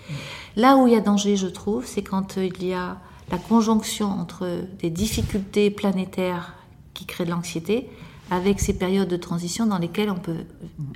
[0.57, 2.99] Là où il y a danger, je trouve, c'est quand euh, il y a
[3.31, 6.55] la conjonction entre des difficultés planétaires
[6.95, 7.89] qui créent de l'anxiété
[8.31, 10.45] avec ces périodes de transition dans lesquelles on peut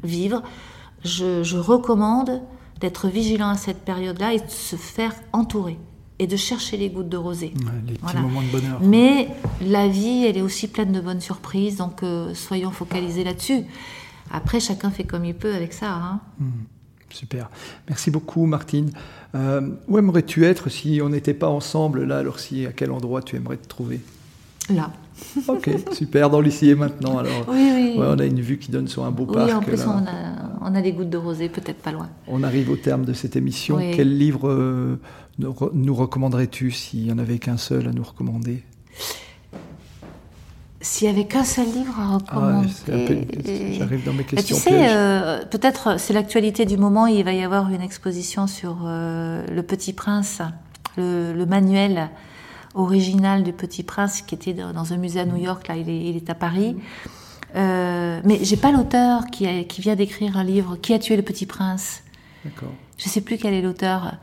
[0.03, 0.43] vivre.
[1.05, 2.43] Je, recommande
[2.81, 5.79] d'être vigilant à cette période-là et de se faire entourer
[6.19, 7.53] et de chercher les gouttes de rosée.
[7.87, 8.81] les petits moments de bonheur.
[8.83, 9.29] Mais
[9.61, 13.65] la vie, elle est aussi pleine de bonnes surprises, donc euh, soyons focalisés là-dessus.
[14.31, 15.93] Après, chacun fait comme il peut avec ça.
[15.93, 16.21] Hein.
[16.39, 16.51] Hmm.
[17.13, 17.51] Super.
[17.89, 18.91] Merci beaucoup, Martine.
[19.35, 23.23] Euh, où aimerais-tu être si on n'était pas ensemble là Alors, si, à quel endroit
[23.23, 24.01] tu aimerais te trouver?
[24.71, 24.91] Là.
[25.49, 27.19] ok, super, dans l'ici et maintenant.
[27.19, 27.95] Alors, oui, oui.
[27.99, 29.47] on a une vue qui donne sur un beau parc.
[29.47, 32.09] Oui, en plus, on, a, on, a, des gouttes de rosée, peut-être pas loin.
[32.29, 33.79] On arrive au terme de cette émission.
[33.95, 34.99] Quel livre euh,
[35.39, 38.63] nous recommanderais-tu s'il n'y en avait qu'un seul à nous recommander?
[40.83, 42.69] S'il n'y avait qu'un seul livre à recommander.
[43.79, 44.57] J'arrive dans mes questions.
[44.57, 48.79] tu sais, euh, peut-être c'est l'actualité du moment, il va y avoir une exposition sur
[48.85, 50.43] euh, Le Petit Prince,
[50.97, 52.11] le, manuel
[52.75, 56.05] original du Petit Prince qui était dans un musée à New York, là il est,
[56.11, 56.77] il est à Paris.
[57.55, 61.23] Euh, mais j'ai pas l'auteur qui, qui vient d'écrire un livre, Qui a tué le
[61.23, 62.03] Petit Prince?
[62.45, 64.15] Je ne sais plus quel est l'auteur.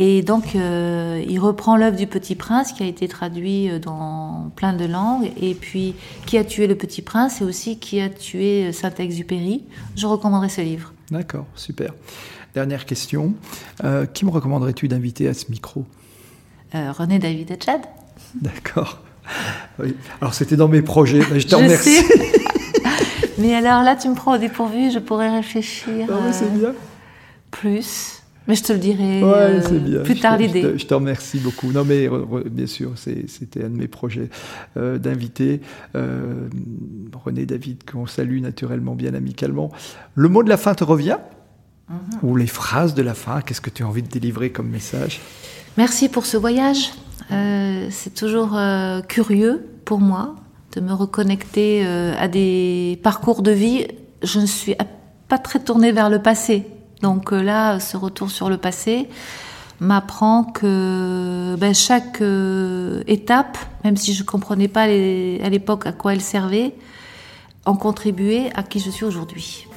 [0.00, 4.52] Et donc, euh, il reprend l'œuvre du Petit Prince qui a été traduit euh, dans
[4.54, 5.32] plein de langues.
[5.40, 5.94] Et puis,
[6.24, 9.64] Qui a tué le Petit Prince et aussi Qui a tué euh, Saint-Exupéry.
[9.96, 10.92] Je recommanderais ce livre.
[11.10, 11.94] D'accord, super.
[12.54, 13.34] Dernière question.
[14.14, 15.84] qui me recommanderais-tu d'inviter à ce micro?
[16.72, 17.80] René David Etchad.
[18.34, 19.00] D'accord.
[19.78, 19.94] Oui.
[20.20, 21.20] Alors, c'était dans mes projets.
[21.30, 22.02] Mais je te remercie.
[23.38, 26.08] mais alors là, tu me prends au dépourvu, je pourrais réfléchir.
[26.10, 26.72] Ah c'est bien.
[27.50, 28.22] Plus.
[28.48, 30.78] Mais je te le dirai euh, plus tard l'idée.
[30.78, 31.70] Je, te remercie beaucoup.
[31.70, 32.08] Non, mais
[32.46, 34.30] bien sûr, c'était un de mes projets
[34.78, 35.60] euh, d'inviter
[35.94, 36.48] euh,
[37.12, 39.70] René David, qu'on salue naturellement, bien amicalement.
[40.14, 41.18] Le mot de la fin te revient?
[41.90, 41.98] Mhm.
[42.22, 43.42] Ou les phrases de la fin?
[43.42, 45.20] Qu'est-ce que tu as envie de délivrer comme message?
[45.76, 46.90] Merci pour ce voyage.
[47.28, 48.58] C'est toujours
[49.08, 50.36] curieux pour moi
[50.74, 53.86] de me reconnecter à des parcours de vie.
[54.22, 54.74] Je ne suis
[55.28, 56.64] pas très tournée vers le passé
[57.02, 59.08] donc euh, là, ce retour sur le passé
[59.80, 65.92] m'apprend que ben, chaque euh, étape, même si je ne comprenais pas à l'époque à
[65.92, 66.74] quoi elle servait,
[67.64, 69.68] en contribuait à qui je suis aujourd'hui.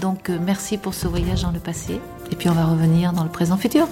[0.00, 2.00] Donc euh, merci pour ce voyage dans le passé.
[2.32, 3.86] Et puis on va revenir dans le présent futur.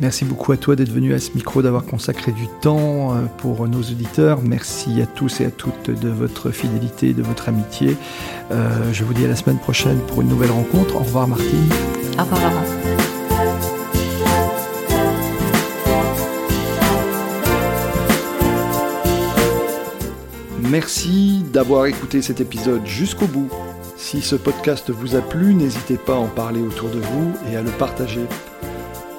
[0.00, 3.68] Merci beaucoup à toi d'être venu à ce micro, d'avoir consacré du temps euh, pour
[3.68, 4.40] nos auditeurs.
[4.42, 7.98] Merci à tous et à toutes de votre fidélité de votre amitié.
[8.50, 10.96] Euh, je vous dis à la semaine prochaine pour une nouvelle rencontre.
[10.96, 11.68] Au revoir Martine.
[12.18, 12.64] Au revoir Laurent.
[20.70, 23.50] Merci d'avoir écouté cet épisode jusqu'au bout.
[23.96, 27.56] Si ce podcast vous a plu, n'hésitez pas à en parler autour de vous et
[27.56, 28.22] à le partager.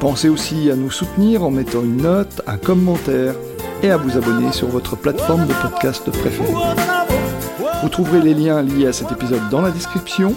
[0.02, 3.36] Pensez aussi à nous soutenir en mettant une note, un commentaire
[3.84, 6.56] et à vous abonner sur votre plateforme de podcast préférée.
[7.84, 10.34] Vous trouverez les liens liés à cet épisode dans la description.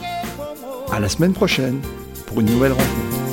[0.93, 1.81] À la semaine prochaine
[2.27, 3.25] pour une nouvelle rencontre.